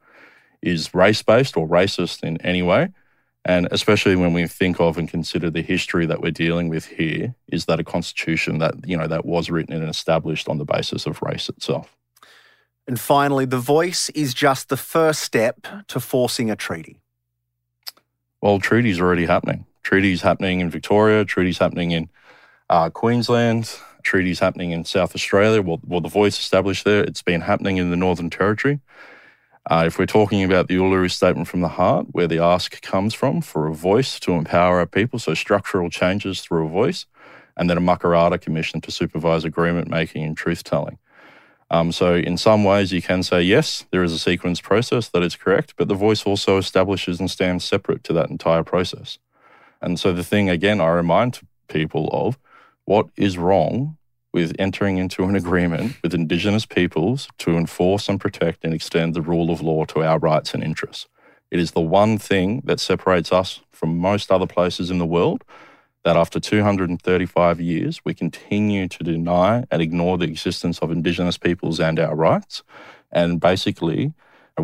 is 0.62 0.94
race 0.94 1.22
based 1.22 1.58
or 1.58 1.68
racist 1.68 2.24
in 2.24 2.40
any 2.42 2.62
way. 2.62 2.90
And 3.46 3.68
especially 3.72 4.16
when 4.16 4.34
we 4.34 4.46
think 4.48 4.80
of 4.80 4.98
and 4.98 5.08
consider 5.08 5.50
the 5.50 5.62
history 5.62 6.06
that 6.06 6.22
we're 6.22 6.32
dealing 6.32 6.68
with 6.68 6.86
here, 6.86 7.34
is 7.48 7.66
that 7.66 7.80
a 7.80 7.84
constitution 7.84 8.60
that 8.60 8.76
you 8.86 8.98
know 8.98 9.08
that 9.08 9.26
was 9.26 9.50
written 9.50 9.74
and 9.74 9.90
established 9.90 10.50
on 10.50 10.58
the 10.58 10.66
basis 10.66 11.06
of 11.06 11.22
race 11.22 11.48
itself? 11.48 11.96
And 12.88 13.00
finally, 13.00 13.46
the 13.46 13.58
voice 13.58 14.10
is 14.10 14.34
just 14.34 14.70
the 14.70 14.78
first 14.78 15.22
step 15.22 15.68
to 15.88 16.00
forcing 16.00 16.50
a 16.52 16.56
treaty. 16.56 17.00
Well, 18.42 18.60
treaties 18.60 19.00
are 19.00 19.06
already 19.06 19.26
happening. 19.26 19.66
Treaties 19.88 20.22
happening 20.22 20.60
in 20.60 20.70
Victoria. 20.70 21.24
Treaties 21.24 21.60
happening 21.60 21.92
in 21.92 22.10
uh, 22.70 22.90
Queensland. 22.90 23.74
Treaties 24.04 24.38
happening 24.38 24.72
in 24.72 24.84
South 24.84 25.16
Australia. 25.16 25.62
Well, 25.62 25.80
well, 25.88 26.02
the 26.02 26.10
voice 26.10 26.38
established 26.38 26.84
there. 26.84 27.06
It's 27.06 27.22
been 27.22 27.40
happening 27.40 27.78
in 27.78 27.90
the 27.90 27.96
Northern 27.96 28.30
Territory. 28.30 28.82
Uh, 29.72 29.86
if 29.88 29.98
we're 29.98 30.06
talking 30.06 30.44
about 30.44 30.68
the 30.68 30.76
Uluru 30.76 31.10
Statement 31.10 31.48
from 31.48 31.62
the 31.62 31.70
Heart, 31.70 32.08
where 32.12 32.28
the 32.28 32.38
ask 32.38 32.82
comes 32.82 33.14
from 33.14 33.40
for 33.40 33.66
a 33.66 33.74
voice 33.74 34.20
to 34.20 34.34
empower 34.34 34.80
our 34.80 34.86
people, 34.86 35.20
so 35.20 35.34
structural 35.34 35.90
changes 35.90 36.42
through 36.42 36.66
a 36.66 36.70
voice, 36.70 37.06
and 37.56 37.70
then 37.70 37.78
a 37.78 37.82
Makarrata 37.82 38.42
Commission 38.42 38.82
to 38.82 38.92
supervise 38.92 39.46
agreement 39.46 39.88
making 39.88 40.26
and 40.26 40.36
truth 40.36 40.66
telling. 40.66 40.98
Um, 41.72 41.94
so, 41.94 42.16
in 42.16 42.36
some 42.36 42.66
ways, 42.66 42.92
you 42.92 43.02
can 43.02 43.24
say 43.24 43.42
yes, 43.42 43.86
there 43.92 44.04
is 44.04 44.12
a 44.12 44.20
sequence 44.20 44.60
process 44.60 45.08
that 45.08 45.24
is 45.24 45.38
correct, 45.38 45.76
but 45.78 45.88
the 45.88 45.96
voice 45.96 46.26
also 46.26 46.58
establishes 46.58 47.22
and 47.22 47.32
stands 47.32 47.64
separate 47.64 48.04
to 48.04 48.12
that 48.12 48.30
entire 48.30 48.66
process. 48.66 49.18
And 49.82 50.00
so, 50.00 50.14
the 50.14 50.24
thing 50.24 50.50
again, 50.50 50.82
I 50.82 50.90
remind 50.90 51.40
people 51.68 52.10
of 52.12 52.38
what 52.86 53.08
is 53.16 53.38
wrong 53.38 53.98
with 54.34 54.56
entering 54.60 54.98
into 54.98 55.24
an 55.24 55.36
agreement 55.36 55.96
with 56.04 56.14
Indigenous 56.14 56.66
peoples 56.66 57.28
to 57.40 57.58
enforce 57.58 58.08
and 58.10 58.20
protect 58.20 58.64
and 58.64 58.74
extend 58.74 59.14
the 59.14 59.22
rule 59.22 59.50
of 59.50 59.62
law 59.62 59.86
to 59.86 60.04
our 60.04 60.20
rights 60.20 60.54
and 60.54 60.64
interests. 60.64 61.08
It 61.50 61.60
is 61.60 61.72
the 61.72 61.82
one 61.82 62.18
thing 62.18 62.62
that 62.66 62.80
separates 62.80 63.32
us 63.32 63.62
from 63.72 63.98
most 63.98 64.32
other 64.32 64.48
places 64.48 64.92
in 64.92 64.98
the 64.98 65.06
world 65.06 65.44
that 66.04 66.18
after 66.18 66.40
235 66.40 67.60
years, 67.60 68.02
we 68.06 68.14
continue 68.14 68.88
to 68.88 69.04
deny 69.04 69.66
and 69.72 69.82
ignore 69.82 70.18
the 70.18 70.26
existence 70.26 70.80
of 70.80 70.92
Indigenous 70.92 71.38
peoples 71.38 71.80
and 71.80 72.00
our 72.00 72.16
rights. 72.16 72.64
And 73.12 73.40
basically, 73.40 74.14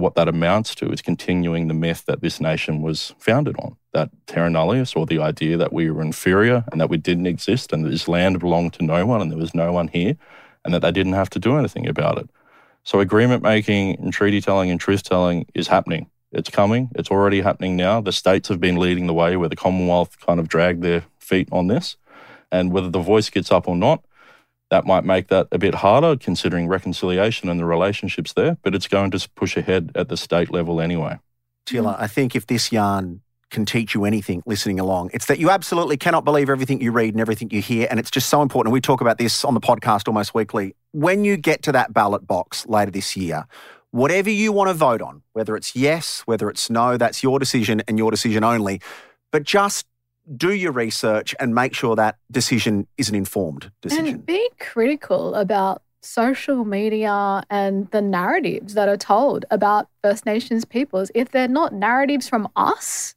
what 0.01 0.15
that 0.15 0.27
amounts 0.27 0.75
to 0.75 0.91
is 0.91 1.01
continuing 1.01 1.67
the 1.67 1.73
myth 1.73 2.05
that 2.05 2.21
this 2.21 2.39
nation 2.39 2.81
was 2.81 3.13
founded 3.19 3.55
on 3.59 3.77
that 3.93 4.09
terra 4.25 4.49
nullius, 4.49 4.95
or 4.95 5.05
the 5.05 5.19
idea 5.19 5.55
that 5.55 5.71
we 5.71 5.89
were 5.89 6.01
inferior 6.01 6.65
and 6.71 6.81
that 6.81 6.89
we 6.89 6.97
didn't 6.97 7.27
exist 7.27 7.71
and 7.71 7.85
that 7.85 7.89
this 7.89 8.07
land 8.07 8.39
belonged 8.39 8.73
to 8.73 8.83
no 8.83 9.05
one 9.05 9.21
and 9.21 9.31
there 9.31 9.37
was 9.37 9.53
no 9.53 9.71
one 9.71 9.87
here 9.87 10.17
and 10.65 10.73
that 10.73 10.81
they 10.81 10.91
didn't 10.91 11.13
have 11.13 11.29
to 11.29 11.39
do 11.39 11.57
anything 11.57 11.87
about 11.87 12.17
it. 12.17 12.29
So, 12.83 12.99
agreement 12.99 13.43
making 13.43 13.99
and 13.99 14.11
treaty 14.11 14.41
telling 14.41 14.69
and 14.69 14.79
truth 14.79 15.03
telling 15.03 15.45
is 15.53 15.67
happening. 15.67 16.09
It's 16.31 16.49
coming. 16.49 16.89
It's 16.95 17.11
already 17.11 17.41
happening 17.41 17.75
now. 17.75 18.01
The 18.01 18.11
states 18.11 18.49
have 18.49 18.59
been 18.59 18.77
leading 18.77 19.07
the 19.07 19.13
way 19.13 19.37
where 19.37 19.49
the 19.49 19.55
Commonwealth 19.55 20.19
kind 20.19 20.39
of 20.39 20.47
dragged 20.47 20.81
their 20.81 21.03
feet 21.19 21.47
on 21.51 21.67
this. 21.67 21.95
And 22.51 22.71
whether 22.71 22.89
the 22.89 22.99
voice 22.99 23.29
gets 23.29 23.51
up 23.51 23.67
or 23.67 23.75
not, 23.75 24.03
That 24.69 24.85
might 24.85 25.03
make 25.03 25.27
that 25.27 25.47
a 25.51 25.57
bit 25.57 25.75
harder 25.75 26.17
considering 26.17 26.67
reconciliation 26.67 27.49
and 27.49 27.59
the 27.59 27.65
relationships 27.65 28.33
there, 28.33 28.57
but 28.63 28.73
it's 28.73 28.87
going 28.87 29.11
to 29.11 29.29
push 29.35 29.55
ahead 29.55 29.91
at 29.95 30.09
the 30.09 30.17
state 30.17 30.51
level 30.51 30.81
anyway. 30.81 31.19
Teela, 31.65 31.95
I 31.99 32.07
think 32.07 32.35
if 32.35 32.47
this 32.47 32.71
yarn 32.71 33.21
can 33.51 33.65
teach 33.65 33.93
you 33.93 34.03
anything 34.03 34.41
listening 34.45 34.79
along, 34.79 35.11
it's 35.13 35.27
that 35.27 35.39
you 35.39 35.49
absolutely 35.49 35.95
cannot 35.95 36.25
believe 36.25 36.49
everything 36.49 36.81
you 36.81 36.91
read 36.91 37.13
and 37.13 37.21
everything 37.21 37.49
you 37.51 37.61
hear. 37.61 37.87
And 37.89 37.99
it's 37.99 38.09
just 38.09 38.29
so 38.29 38.41
important. 38.41 38.73
We 38.73 38.81
talk 38.81 38.99
about 38.99 39.19
this 39.19 39.45
on 39.45 39.53
the 39.53 39.61
podcast 39.61 40.07
almost 40.07 40.33
weekly. 40.33 40.75
When 40.91 41.23
you 41.23 41.37
get 41.37 41.61
to 41.63 41.71
that 41.71 41.93
ballot 41.93 42.25
box 42.25 42.65
later 42.65 42.91
this 42.91 43.15
year, 43.15 43.45
whatever 43.91 44.31
you 44.31 44.51
want 44.51 44.69
to 44.69 44.73
vote 44.73 45.01
on, 45.01 45.21
whether 45.33 45.55
it's 45.55 45.75
yes, 45.75 46.21
whether 46.25 46.49
it's 46.49 46.69
no, 46.69 46.97
that's 46.97 47.21
your 47.21 47.37
decision 47.37 47.83
and 47.87 47.97
your 47.99 48.09
decision 48.09 48.43
only. 48.43 48.81
But 49.31 49.43
just 49.43 49.85
do 50.35 50.53
your 50.53 50.71
research 50.71 51.35
and 51.39 51.53
make 51.53 51.73
sure 51.73 51.95
that 51.95 52.17
decision 52.31 52.87
is 52.97 53.09
an 53.09 53.15
informed 53.15 53.71
decision. 53.81 54.07
And 54.07 54.25
be 54.25 54.49
critical 54.59 55.35
about 55.35 55.81
social 56.01 56.65
media 56.65 57.43
and 57.49 57.89
the 57.91 58.01
narratives 58.01 58.73
that 58.73 58.89
are 58.89 58.97
told 58.97 59.45
about 59.51 59.87
First 60.01 60.25
Nations 60.25 60.65
peoples. 60.65 61.11
If 61.15 61.31
they're 61.31 61.47
not 61.47 61.73
narratives 61.73 62.27
from 62.27 62.49
us 62.55 63.15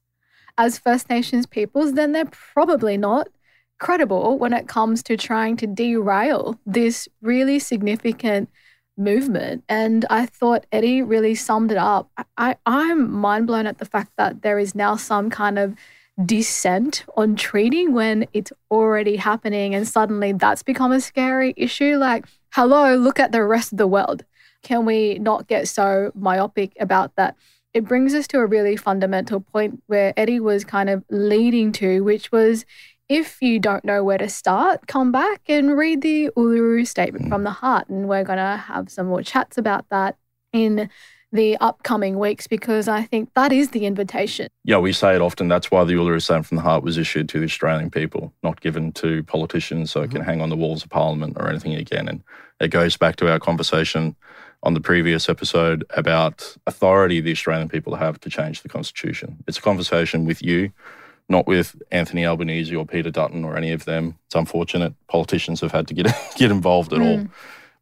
as 0.59 0.79
First 0.79 1.11
Nations 1.11 1.47
peoples, 1.47 1.95
then 1.95 2.13
they're 2.13 2.27
probably 2.27 2.97
not 2.97 3.29
credible 3.79 4.39
when 4.39 4.53
it 4.53 4.69
comes 4.69 5.03
to 5.03 5.17
trying 5.17 5.57
to 5.59 5.67
derail 5.67 6.59
this 6.65 7.09
really 7.21 7.59
significant 7.59 8.49
movement. 8.97 9.63
And 9.69 10.07
I 10.09 10.25
thought 10.27 10.67
Eddie 10.73 11.03
really 11.03 11.35
summed 11.35 11.71
it 11.71 11.77
up. 11.77 12.11
I, 12.39 12.57
I'm 12.65 13.13
mind 13.13 13.47
blown 13.47 13.67
at 13.67 13.79
the 13.79 13.85
fact 13.85 14.13
that 14.17 14.43
there 14.43 14.59
is 14.59 14.75
now 14.75 14.97
some 14.97 15.29
kind 15.29 15.59
of 15.59 15.75
dissent 16.25 17.05
on 17.17 17.37
trading 17.37 17.93
when 17.93 18.27
it's 18.33 18.53
already 18.71 19.17
happening 19.17 19.75
and 19.75 19.87
suddenly 19.87 20.33
that's 20.33 20.63
become 20.63 20.93
a 20.93 21.01
scary 21.01 21.53
issue. 21.57 21.97
Like, 21.97 22.27
hello, 22.53 22.97
look 22.97 23.21
at 23.21 23.33
the 23.33 23.45
rest 23.45 23.73
of 23.73 23.79
the 23.79 23.87
world. 23.87 24.25
Can 24.63 24.85
we 24.85 25.19
not 25.19 25.47
get 25.47 25.69
so 25.69 26.13
myopic 26.15 26.73
about 26.81 27.15
that? 27.17 27.37
It 27.75 27.85
brings 27.85 28.15
us 28.15 28.27
to 28.29 28.39
a 28.39 28.47
really 28.47 28.77
fundamental 28.77 29.41
point 29.41 29.83
where 29.87 30.15
Eddie 30.17 30.41
was 30.41 30.65
kind 30.65 30.89
of 30.89 31.05
leading 31.11 31.73
to, 31.73 32.01
which 32.01 32.33
was 32.33 32.65
if 33.09 33.41
you 33.41 33.59
don't 33.59 33.85
know 33.85 34.03
where 34.03 34.19
to 34.19 34.29
start, 34.29 34.87
come 34.87 35.13
back 35.13 35.43
and 35.49 35.77
read 35.77 36.03
the 36.03 36.31
Uluru 36.37 36.87
Statement 36.87 37.27
hmm. 37.27 37.31
from 37.31 37.45
the 37.45 37.51
Heart. 37.51 37.89
And 37.89 38.09
we're 38.09 38.25
going 38.25 38.39
to 38.39 38.57
have 38.57 38.91
some 38.91 39.07
more 39.07 39.23
chats 39.23 39.59
about 39.59 39.89
that 39.91 40.17
in 40.53 40.89
the 41.37 41.57
upcoming 41.59 42.19
weeks 42.19 42.47
because 42.47 42.89
I 42.89 43.03
think 43.03 43.33
that 43.35 43.53
is 43.53 43.71
the 43.71 43.87
invitation. 43.87 44.49
Yeah, 44.65 44.79
we 44.79 44.93
say 44.93 45.15
it 45.15 45.21
often. 45.21 45.49
That's 45.49 45.71
why 45.71 45.85
the 45.85 45.95
Uluru 45.95 46.21
Statement 46.21 46.47
from 46.47 46.57
the 46.57 46.63
Heart 46.63 46.83
was 46.83 46.99
issued 46.99 47.29
to 47.31 47.39
the 47.39 47.45
Australian 47.45 47.91
people, 47.91 48.33
not 48.43 48.61
given 48.61 48.93
to 48.95 49.23
politicians 49.25 49.91
so 49.91 50.03
it 50.03 50.11
can 50.11 50.21
mm-hmm. 50.21 50.31
hang 50.31 50.41
on 50.41 50.51
the 50.51 50.57
walls 50.57 50.83
of 50.83 50.91
Parliament 50.91 51.37
or 51.39 51.49
anything 51.49 51.75
again. 51.75 52.09
And 52.09 52.25
it 52.61 52.69
goes 52.69 52.97
back 52.97 53.17
to 53.17 53.31
our 53.31 53.39
conversation 53.39 54.17
on 54.63 54.75
the 54.75 54.81
previous 54.81 55.29
episode 55.29 55.85
about 55.91 56.57
authority 56.67 57.21
the 57.21 57.31
Australian 57.31 57.69
people 57.69 57.95
have 57.95 58.19
to 58.21 58.31
change 58.31 58.63
the 58.63 58.69
Constitution. 58.69 59.45
It's 59.47 59.59
a 59.59 59.63
conversation 59.63 60.25
with 60.25 60.43
you 60.43 60.73
not 61.29 61.47
with 61.47 61.81
Anthony 61.91 62.25
Albanese 62.25 62.75
or 62.75 62.87
Peter 62.87 63.11
Dutton 63.11 63.45
or 63.45 63.57
any 63.57 63.73
of 63.73 63.85
them. 63.85 64.17
It's 64.27 64.35
unfortunate 64.35 64.95
politicians 65.09 65.61
have 65.61 65.73
had 65.73 65.89
to 65.89 65.95
get 65.95 66.07
get 66.37 66.51
involved 66.51 66.93
at 66.93 67.01
mm. 67.01 67.21
all. 67.21 67.27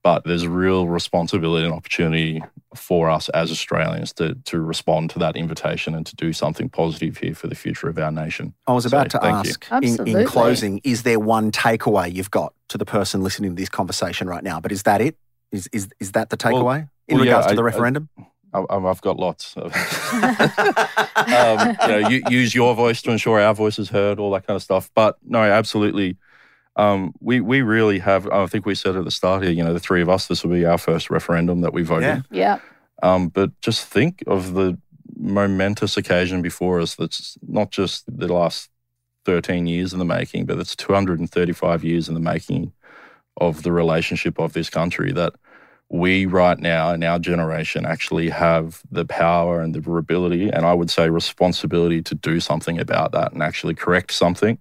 But 0.05 0.25
there's 0.25 0.43
a 0.43 0.51
real 0.51 0.87
responsibility 0.87 1.64
and 1.64 1.75
opportunity 1.75 2.43
for 2.75 3.09
us 3.09 3.31
as 3.31 3.51
Australians 3.51 4.12
to 4.14 4.35
to 4.45 4.61
respond 4.61 5.09
to 5.11 5.19
that 5.21 5.35
invitation 5.35 5.95
and 5.95 6.05
to 6.05 6.14
do 6.14 6.35
something 6.35 6.69
positive 6.69 7.17
here 7.17 7.35
for 7.35 7.47
the 7.47 7.55
future 7.55 7.88
of 7.88 7.99
our 7.99 8.12
nation. 8.12 8.53
I 8.67 8.75
was 8.75 8.85
about 8.85 9.11
so, 9.11 9.19
to 9.19 9.25
ask 9.25 9.67
in, 9.83 10.07
in 10.07 10.27
closing, 10.27 10.83
is 10.85 11.05
there 11.05 11.19
one 11.19 11.51
takeaway 11.51 12.12
you've 12.12 12.31
got 12.31 12.53
to 12.69 12.77
the 12.77 12.85
person 12.85 13.23
listening 13.23 13.57
to 13.57 13.61
this 13.61 13.71
conversation 13.71 14.29
right 14.29 14.45
now? 14.45 14.61
But 14.61 14.73
is 14.73 14.83
that 14.83 15.01
it? 15.01 15.17
Is 15.51 15.69
is 15.73 15.88
is 15.99 16.12
that 16.12 16.29
the 16.29 16.37
takeaway 16.37 16.62
well, 16.62 16.88
in 17.09 17.17
well, 17.17 17.25
regards 17.25 17.47
yeah, 17.47 17.51
to 17.51 17.57
the 17.57 17.62
I, 17.62 17.64
referendum? 17.64 18.09
I, 18.53 18.64
I've 18.69 19.01
got 19.01 19.19
lots. 19.19 19.55
Of 19.57 19.73
um, 21.17 21.77
you 21.81 21.88
know, 21.88 22.09
use 22.29 22.55
your 22.55 22.75
voice 22.75 23.01
to 23.03 23.11
ensure 23.11 23.40
our 23.40 23.55
voice 23.55 23.79
is 23.79 23.88
heard, 23.88 24.19
all 24.19 24.31
that 24.33 24.47
kind 24.47 24.57
of 24.57 24.62
stuff. 24.62 24.90
But 24.95 25.17
no, 25.25 25.40
absolutely. 25.40 26.19
Um, 26.76 27.14
we 27.20 27.40
we 27.40 27.62
really 27.62 27.98
have. 28.00 28.28
I 28.28 28.46
think 28.46 28.66
we 28.66 28.74
said 28.74 28.96
at 28.96 29.04
the 29.04 29.10
start 29.10 29.42
here. 29.42 29.52
You 29.52 29.64
know, 29.64 29.72
the 29.72 29.80
three 29.80 30.02
of 30.02 30.08
us. 30.08 30.26
This 30.26 30.42
will 30.42 30.52
be 30.52 30.64
our 30.64 30.78
first 30.78 31.10
referendum 31.10 31.60
that 31.60 31.72
we 31.72 31.82
voted. 31.82 32.24
Yeah. 32.30 32.58
yeah. 33.02 33.14
Um, 33.14 33.28
but 33.28 33.58
just 33.60 33.87
think 33.87 34.24
of 34.26 34.54
the 34.54 34.78
momentous 35.16 35.96
occasion 35.96 36.42
before 36.42 36.80
us. 36.80 36.94
That's 36.94 37.38
not 37.46 37.70
just 37.70 38.04
the 38.08 38.32
last 38.32 38.70
13 39.24 39.66
years 39.66 39.92
in 39.92 39.98
the 39.98 40.04
making, 40.04 40.46
but 40.46 40.58
it's 40.58 40.74
235 40.76 41.84
years 41.84 42.08
in 42.08 42.14
the 42.14 42.20
making 42.20 42.72
of 43.37 43.62
the 43.62 43.72
relationship 43.72 44.38
of 44.40 44.52
this 44.52 44.68
country. 44.68 45.12
That 45.12 45.34
we 45.88 46.26
right 46.26 46.58
now 46.58 46.92
in 46.92 47.04
our 47.04 47.20
generation 47.20 47.87
actually 47.87 48.30
have 48.30 48.82
the 48.90 49.04
power 49.04 49.60
and 49.60 49.74
the 49.74 49.92
ability, 49.92 50.48
and 50.50 50.66
I 50.66 50.74
would 50.74 50.90
say 50.90 51.08
responsibility 51.08 52.02
to 52.02 52.16
do 52.16 52.40
something 52.40 52.80
about 52.80 53.12
that 53.12 53.32
and 53.32 53.44
actually 53.44 53.74
correct 53.74 54.12
something 54.12 54.58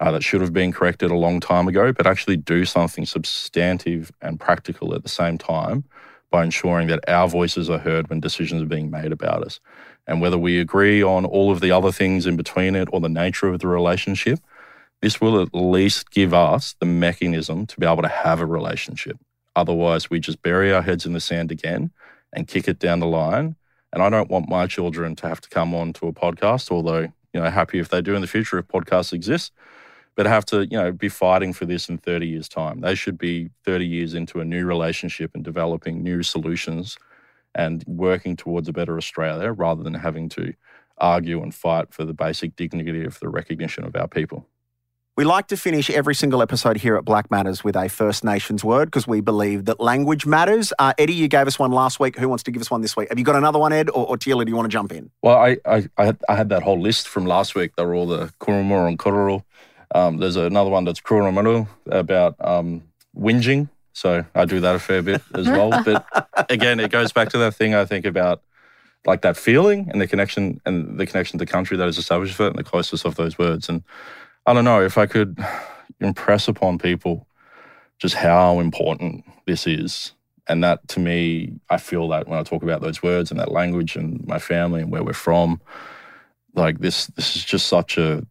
uh, 0.00 0.12
that 0.12 0.22
should 0.22 0.40
have 0.40 0.52
been 0.52 0.72
corrected 0.72 1.10
a 1.10 1.16
long 1.16 1.40
time 1.40 1.68
ago, 1.68 1.92
but 1.92 2.06
actually 2.06 2.36
do 2.36 2.64
something 2.64 3.04
substantive 3.04 4.12
and 4.20 4.38
practical 4.38 4.94
at 4.94 5.02
the 5.02 5.08
same 5.08 5.38
time 5.38 5.84
by 6.30 6.44
ensuring 6.44 6.88
that 6.88 7.08
our 7.08 7.28
voices 7.28 7.70
are 7.70 7.78
heard 7.78 8.08
when 8.08 8.20
decisions 8.20 8.62
are 8.62 8.66
being 8.66 8.90
made 8.90 9.12
about 9.12 9.42
us. 9.42 9.60
And 10.06 10.20
whether 10.20 10.38
we 10.38 10.60
agree 10.60 11.02
on 11.02 11.24
all 11.24 11.50
of 11.50 11.60
the 11.60 11.70
other 11.70 11.92
things 11.92 12.26
in 12.26 12.36
between 12.36 12.74
it 12.74 12.88
or 12.92 13.00
the 13.00 13.08
nature 13.08 13.48
of 13.48 13.60
the 13.60 13.66
relationship, 13.66 14.38
this 15.00 15.20
will 15.20 15.40
at 15.40 15.54
least 15.54 16.10
give 16.10 16.34
us 16.34 16.74
the 16.80 16.86
mechanism 16.86 17.66
to 17.66 17.78
be 17.78 17.86
able 17.86 18.02
to 18.02 18.08
have 18.08 18.40
a 18.40 18.46
relationship. 18.46 19.18
Otherwise, 19.54 20.10
we 20.10 20.20
just 20.20 20.42
bury 20.42 20.72
our 20.72 20.82
heads 20.82 21.06
in 21.06 21.12
the 21.12 21.20
sand 21.20 21.50
again 21.50 21.90
and 22.32 22.48
kick 22.48 22.68
it 22.68 22.78
down 22.78 23.00
the 23.00 23.06
line. 23.06 23.56
And 23.92 24.02
I 24.02 24.10
don't 24.10 24.30
want 24.30 24.48
my 24.48 24.66
children 24.66 25.16
to 25.16 25.28
have 25.28 25.40
to 25.40 25.48
come 25.48 25.74
on 25.74 25.92
to 25.94 26.08
a 26.08 26.12
podcast, 26.12 26.70
although, 26.70 27.00
you 27.32 27.40
know, 27.40 27.50
happy 27.50 27.78
if 27.78 27.88
they 27.88 28.02
do 28.02 28.14
in 28.14 28.20
the 28.20 28.26
future 28.26 28.58
if 28.58 28.68
podcasts 28.68 29.12
exist, 29.12 29.52
but 30.18 30.26
have 30.26 30.44
to, 30.44 30.66
you 30.66 30.76
know, 30.76 30.90
be 30.90 31.08
fighting 31.08 31.52
for 31.52 31.64
this 31.64 31.88
in 31.88 31.96
30 31.96 32.26
years' 32.26 32.48
time. 32.48 32.80
They 32.80 32.96
should 32.96 33.16
be 33.16 33.50
30 33.64 33.86
years 33.86 34.14
into 34.14 34.40
a 34.40 34.44
new 34.44 34.66
relationship 34.66 35.30
and 35.32 35.44
developing 35.44 36.02
new 36.02 36.24
solutions 36.24 36.98
and 37.54 37.84
working 37.86 38.34
towards 38.34 38.68
a 38.68 38.72
better 38.72 38.96
Australia 38.96 39.52
rather 39.52 39.84
than 39.84 39.94
having 39.94 40.28
to 40.30 40.54
argue 40.98 41.40
and 41.40 41.54
fight 41.54 41.94
for 41.94 42.04
the 42.04 42.14
basic 42.14 42.56
dignity 42.56 43.04
of 43.04 43.20
the 43.20 43.28
recognition 43.28 43.84
of 43.84 43.94
our 43.94 44.08
people. 44.08 44.44
We 45.16 45.22
like 45.22 45.46
to 45.48 45.56
finish 45.56 45.88
every 45.88 46.16
single 46.16 46.42
episode 46.42 46.78
here 46.78 46.96
at 46.96 47.04
Blak 47.04 47.30
Matters 47.30 47.62
with 47.62 47.76
a 47.76 47.88
First 47.88 48.24
Nations 48.24 48.64
word 48.64 48.86
because 48.86 49.06
we 49.06 49.20
believe 49.20 49.66
that 49.66 49.78
language 49.78 50.26
matters. 50.26 50.72
Uh, 50.80 50.94
Eddie, 50.98 51.14
you 51.14 51.28
gave 51.28 51.46
us 51.46 51.60
one 51.60 51.70
last 51.70 52.00
week. 52.00 52.18
Who 52.18 52.28
wants 52.28 52.42
to 52.44 52.50
give 52.50 52.60
us 52.60 52.72
one 52.72 52.80
this 52.80 52.96
week? 52.96 53.08
Have 53.10 53.20
you 53.20 53.24
got 53.24 53.36
another 53.36 53.60
one, 53.60 53.72
Ed, 53.72 53.88
or, 53.90 54.06
or 54.08 54.16
Teela, 54.16 54.44
do 54.44 54.50
you 54.50 54.56
want 54.56 54.66
to 54.66 54.72
jump 54.72 54.90
in? 54.90 55.10
Well, 55.22 55.36
I, 55.36 55.58
I, 55.64 55.88
I, 55.96 56.04
had, 56.06 56.18
I 56.28 56.34
had 56.34 56.48
that 56.48 56.64
whole 56.64 56.80
list 56.80 57.06
from 57.06 57.24
last 57.24 57.54
week. 57.54 57.76
They 57.76 57.84
were 57.84 57.94
all 57.94 58.06
the 58.06 58.32
Kurumur 58.40 58.88
and 58.88 58.98
Kururu. 58.98 59.44
Um, 59.94 60.18
there's 60.18 60.36
another 60.36 60.70
one 60.70 60.84
that's 60.84 61.00
Kurumuru 61.00 61.66
about 61.86 62.36
um, 62.40 62.82
whinging. 63.16 63.68
So 63.92 64.24
I 64.34 64.44
do 64.44 64.60
that 64.60 64.76
a 64.76 64.78
fair 64.78 65.02
bit 65.02 65.22
as 65.34 65.46
well. 65.48 65.82
but 65.84 66.06
again, 66.50 66.80
it 66.80 66.90
goes 66.90 67.12
back 67.12 67.30
to 67.30 67.38
that 67.38 67.54
thing 67.54 67.74
I 67.74 67.84
think 67.84 68.04
about 68.04 68.42
like 69.06 69.22
that 69.22 69.36
feeling 69.36 69.88
and 69.90 70.00
the 70.00 70.06
connection 70.06 70.60
and 70.66 70.98
the 70.98 71.06
connection 71.06 71.38
to 71.38 71.44
the 71.44 71.50
country 71.50 71.76
that 71.76 71.88
is 71.88 71.98
established 71.98 72.34
for 72.34 72.46
it 72.46 72.50
and 72.50 72.58
the 72.58 72.64
closeness 72.64 73.04
of 73.04 73.16
those 73.16 73.38
words. 73.38 73.68
And 73.68 73.82
I 74.46 74.52
don't 74.52 74.64
know 74.64 74.82
if 74.82 74.98
I 74.98 75.06
could 75.06 75.38
impress 76.00 76.48
upon 76.48 76.78
people 76.78 77.26
just 77.98 78.14
how 78.14 78.60
important 78.60 79.24
this 79.46 79.66
is. 79.66 80.12
And 80.46 80.64
that 80.64 80.86
to 80.88 81.00
me, 81.00 81.52
I 81.68 81.76
feel 81.76 82.08
that 82.08 82.26
when 82.26 82.38
I 82.38 82.42
talk 82.42 82.62
about 82.62 82.80
those 82.80 83.02
words 83.02 83.30
and 83.30 83.38
that 83.38 83.52
language 83.52 83.96
and 83.96 84.26
my 84.26 84.38
family 84.38 84.80
and 84.80 84.90
where 84.90 85.02
we're 85.02 85.12
from, 85.12 85.60
like 86.54 86.78
this, 86.78 87.06
this 87.08 87.36
is 87.36 87.44
just 87.44 87.66
such 87.66 87.98
a 87.98 88.26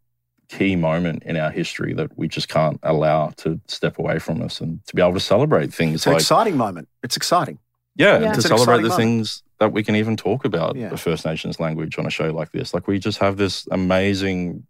key 0.50 0.76
moment 0.76 1.24
in 1.24 1.36
our 1.36 1.52
history 1.52 1.94
that 1.94 2.18
we 2.18 2.28
just 2.28 2.48
can't 2.48 2.80
allow 2.84 3.30
to 3.38 3.60
step 3.68 4.00
away 4.00 4.20
from 4.20 4.42
us 4.42 4.62
and 4.62 4.86
to 4.88 4.96
be 4.96 5.02
able 5.02 5.14
to 5.14 5.20
celebrate 5.20 5.74
things. 5.74 5.96
It's 5.96 6.08
an 6.08 6.14
exciting 6.14 6.58
moment. 6.58 6.88
It's 7.04 7.18
exciting. 7.18 7.60
Yeah, 7.96 8.20
yeah. 8.20 8.34
to 8.34 8.42
celebrate 8.42 8.78
the 8.78 8.90
moment. 8.90 9.00
things 9.00 9.44
that 9.60 9.74
we 9.74 9.84
can 9.84 9.96
even 9.96 10.16
talk 10.16 10.46
about 10.46 10.76
yeah. 10.76 10.90
the 10.90 10.98
First 10.98 11.26
Nations 11.26 11.60
language 11.60 11.98
on 11.98 12.06
a 12.06 12.12
show 12.12 12.32
like 12.32 12.52
this. 12.52 12.74
Like 12.74 12.88
we 12.88 13.00
just 13.00 13.18
have 13.18 13.38
this 13.38 13.68
amazing 13.72 14.66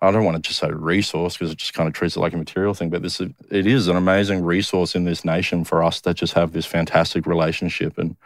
I 0.00 0.12
don't 0.12 0.24
want 0.24 0.36
to 0.36 0.48
just 0.48 0.60
say 0.60 0.70
resource 0.70 1.36
because 1.36 1.50
it 1.50 1.58
just 1.58 1.74
kind 1.74 1.88
of 1.88 1.92
treats 1.92 2.16
it 2.16 2.20
like 2.20 2.32
a 2.32 2.36
material 2.36 2.72
thing, 2.72 2.88
but 2.88 3.02
this 3.02 3.20
is, 3.20 3.30
it 3.50 3.66
is 3.66 3.88
an 3.88 3.96
amazing 3.96 4.44
resource 4.44 4.94
in 4.94 5.04
this 5.04 5.24
nation 5.24 5.64
for 5.64 5.82
us 5.82 6.00
that 6.02 6.14
just 6.14 6.34
have 6.34 6.52
this 6.52 6.66
fantastic 6.66 7.26
relationship. 7.26 7.98
And 7.98 8.16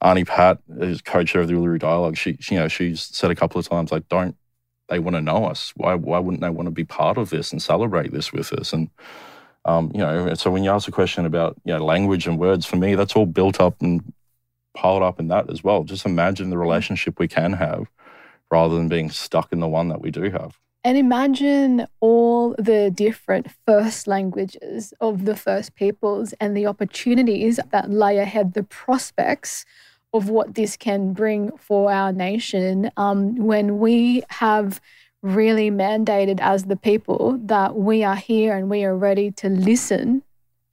Aunty 0.00 0.24
Pat 0.24 0.58
is 0.76 1.02
co-chair 1.02 1.42
of 1.42 1.48
the 1.48 1.54
Uluru 1.54 1.80
Dialogue. 1.80 2.16
She, 2.16 2.36
she, 2.38 2.54
you 2.54 2.60
know, 2.60 2.68
she's 2.68 3.02
said 3.02 3.32
a 3.32 3.34
couple 3.34 3.58
of 3.58 3.68
times 3.68 3.90
like, 3.90 4.08
don't 4.08 4.36
they 4.88 4.98
want 4.98 5.16
to 5.16 5.20
know 5.22 5.44
us? 5.44 5.72
Why, 5.76 5.94
why 5.94 6.18
wouldn't 6.18 6.42
they 6.42 6.50
want 6.50 6.66
to 6.66 6.72
be 6.72 6.84
part 6.84 7.18
of 7.18 7.30
this 7.30 7.52
and 7.52 7.62
celebrate 7.62 8.12
this 8.12 8.32
with 8.32 8.52
us? 8.52 8.72
And 8.72 8.90
um, 9.64 9.90
you 9.92 10.00
know, 10.00 10.32
so 10.34 10.50
when 10.50 10.64
you 10.64 10.70
ask 10.70 10.88
a 10.88 10.92
question 10.92 11.26
about 11.26 11.56
you 11.64 11.74
know 11.74 11.84
language 11.84 12.26
and 12.26 12.38
words, 12.38 12.64
for 12.64 12.76
me, 12.76 12.94
that's 12.94 13.14
all 13.14 13.26
built 13.26 13.60
up 13.60 13.80
and 13.82 14.12
piled 14.74 15.02
up 15.02 15.20
in 15.20 15.28
that 15.28 15.50
as 15.50 15.62
well. 15.62 15.84
Just 15.84 16.06
imagine 16.06 16.50
the 16.50 16.58
relationship 16.58 17.18
we 17.18 17.28
can 17.28 17.52
have 17.54 17.90
rather 18.50 18.76
than 18.76 18.88
being 18.88 19.10
stuck 19.10 19.52
in 19.52 19.60
the 19.60 19.68
one 19.68 19.88
that 19.88 20.00
we 20.00 20.10
do 20.10 20.30
have. 20.30 20.58
And 20.84 20.96
imagine 20.96 21.86
all 22.00 22.54
the 22.56 22.90
different 22.90 23.48
first 23.66 24.06
languages 24.06 24.94
of 25.00 25.24
the 25.24 25.36
first 25.36 25.74
peoples 25.74 26.32
and 26.40 26.56
the 26.56 26.66
opportunities 26.66 27.58
that 27.72 27.90
lay 27.90 28.18
ahead, 28.18 28.54
the 28.54 28.62
prospects 28.62 29.66
of 30.12 30.28
what 30.28 30.54
this 30.54 30.76
can 30.76 31.12
bring 31.12 31.50
for 31.58 31.92
our 31.92 32.12
nation 32.12 32.90
um, 32.96 33.36
when 33.36 33.78
we 33.78 34.22
have 34.28 34.80
really 35.22 35.70
mandated 35.70 36.38
as 36.40 36.64
the 36.64 36.76
people 36.76 37.38
that 37.42 37.76
we 37.76 38.04
are 38.04 38.16
here 38.16 38.56
and 38.56 38.70
we 38.70 38.84
are 38.84 38.96
ready 38.96 39.30
to 39.32 39.48
listen 39.48 40.22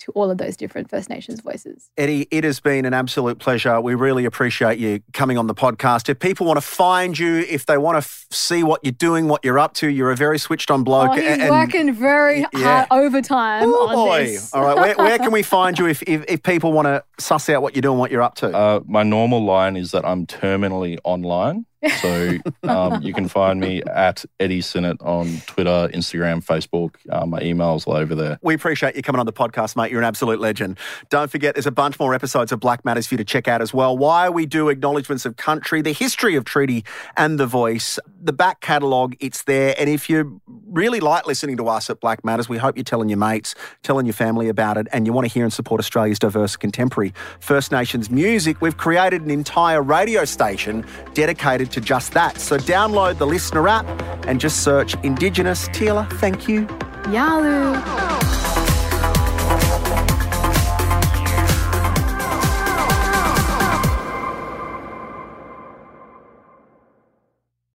to 0.05 0.11
all 0.11 0.29
of 0.29 0.37
those 0.37 0.55
different 0.55 0.89
First 0.89 1.09
Nations 1.09 1.41
voices. 1.41 1.89
Eddie, 1.97 2.27
it 2.29 2.43
has 2.43 2.59
been 2.59 2.85
an 2.85 2.93
absolute 2.93 3.39
pleasure. 3.39 3.81
We 3.81 3.95
really 3.95 4.25
appreciate 4.25 4.77
you 4.77 5.01
coming 5.13 5.37
on 5.37 5.47
the 5.47 5.55
podcast. 5.55 6.09
If 6.09 6.19
people 6.19 6.45
want 6.45 6.57
to 6.57 6.65
find 6.65 7.17
you, 7.17 7.37
if 7.37 7.65
they 7.65 7.77
want 7.77 7.95
to 7.95 7.99
f- 7.99 8.25
see 8.31 8.63
what 8.63 8.81
you're 8.83 8.91
doing, 8.91 9.27
what 9.27 9.43
you're 9.43 9.57
up 9.57 9.73
to, 9.75 9.89
you're 9.89 10.11
a 10.11 10.15
very 10.15 10.37
switched 10.37 10.69
on 10.69 10.83
bloke. 10.83 11.11
Oh, 11.11 11.13
he's 11.15 11.39
and, 11.39 11.49
working 11.49 11.93
very 11.93 12.45
yeah. 12.53 12.85
hard 12.85 12.87
overtime 12.91 13.63
Ooh, 13.63 13.73
on 13.73 13.95
boy. 13.95 14.25
this. 14.25 14.53
All 14.53 14.63
right, 14.63 14.75
where, 14.75 14.95
where, 14.95 15.17
can 15.17 15.31
we 15.31 15.41
find 15.41 15.77
you 15.79 15.87
if, 15.87 16.03
if, 16.03 16.23
if, 16.27 16.43
people 16.43 16.71
want 16.71 16.85
to 16.85 17.03
suss 17.19 17.49
out 17.49 17.63
what 17.63 17.75
you're 17.75 17.81
doing, 17.81 17.97
what 17.97 18.11
you're 18.11 18.21
up 18.21 18.35
to? 18.35 18.55
Uh, 18.55 18.79
my 18.85 19.01
normal 19.01 19.43
line 19.43 19.75
is 19.75 19.91
that 19.91 20.05
I'm 20.05 20.27
terminally 20.27 20.99
online. 21.03 21.65
So 22.01 22.37
um, 22.63 23.01
you 23.01 23.13
can 23.13 23.27
find 23.27 23.59
me 23.59 23.81
at 23.83 24.25
Eddie 24.39 24.61
Synot 24.61 24.97
on 25.05 25.41
Twitter, 25.45 25.89
Instagram, 25.93 26.43
Facebook. 26.43 26.95
Uh, 27.09 27.25
my 27.25 27.41
email's 27.41 27.85
all 27.85 27.95
over 27.95 28.15
there. 28.15 28.39
We 28.41 28.53
appreciate 28.53 28.95
you 28.95 29.01
coming 29.01 29.19
on 29.19 29.25
the 29.25 29.33
podcast, 29.33 29.75
mate. 29.75 29.91
You're 29.91 30.01
an 30.01 30.07
absolute 30.07 30.39
legend. 30.39 30.77
Don't 31.09 31.29
forget, 31.29 31.55
there's 31.55 31.67
a 31.67 31.71
bunch 31.71 31.99
more 31.99 32.13
episodes 32.13 32.51
of 32.51 32.59
Blak 32.59 32.83
Matters 32.85 33.07
for 33.07 33.13
you 33.13 33.17
to 33.17 33.25
check 33.25 33.47
out 33.47 33.61
as 33.61 33.73
well. 33.73 33.97
Why 33.97 34.29
we 34.29 34.45
do 34.45 34.69
acknowledgements 34.69 35.25
of 35.25 35.37
country, 35.37 35.81
the 35.81 35.91
history 35.91 36.35
of 36.35 36.45
treaty 36.45 36.83
and 37.17 37.39
the 37.39 37.45
voice, 37.45 37.99
the 38.21 38.33
back 38.33 38.61
catalogue, 38.61 39.15
it's 39.19 39.43
there. 39.43 39.75
And 39.77 39.89
if 39.89 40.09
you 40.09 40.41
really 40.67 40.99
like 40.99 41.27
listening 41.27 41.57
to 41.57 41.67
us 41.67 41.89
at 41.89 41.99
Blak 41.99 42.25
Matters, 42.25 42.49
we 42.49 42.57
hope 42.57 42.77
you're 42.77 42.83
telling 42.83 43.09
your 43.09 43.17
mates, 43.17 43.55
telling 43.83 44.05
your 44.05 44.13
family 44.13 44.49
about 44.49 44.77
it, 44.77 44.87
and 44.91 45.05
you 45.05 45.13
want 45.13 45.27
to 45.27 45.33
hear 45.33 45.43
and 45.43 45.53
support 45.53 45.79
Australia's 45.79 46.19
diverse 46.19 46.55
contemporary 46.55 47.13
First 47.39 47.71
Nations 47.71 48.09
music. 48.09 48.61
We've 48.61 48.77
created 48.77 49.21
an 49.21 49.31
entire 49.31 49.81
radio 49.81 50.25
station 50.25 50.85
dedicated 51.13 51.71
to 51.75 51.81
just 51.81 52.13
that. 52.13 52.39
So 52.39 52.57
download 52.57 53.17
the 53.17 53.27
listener 53.27 53.67
app 53.67 53.85
and 54.27 54.39
just 54.39 54.63
search 54.63 54.95
Indigenous. 55.03 55.67
Teela, 55.69 56.09
thank 56.19 56.47
you. 56.47 56.67
Yalu. 57.11 58.54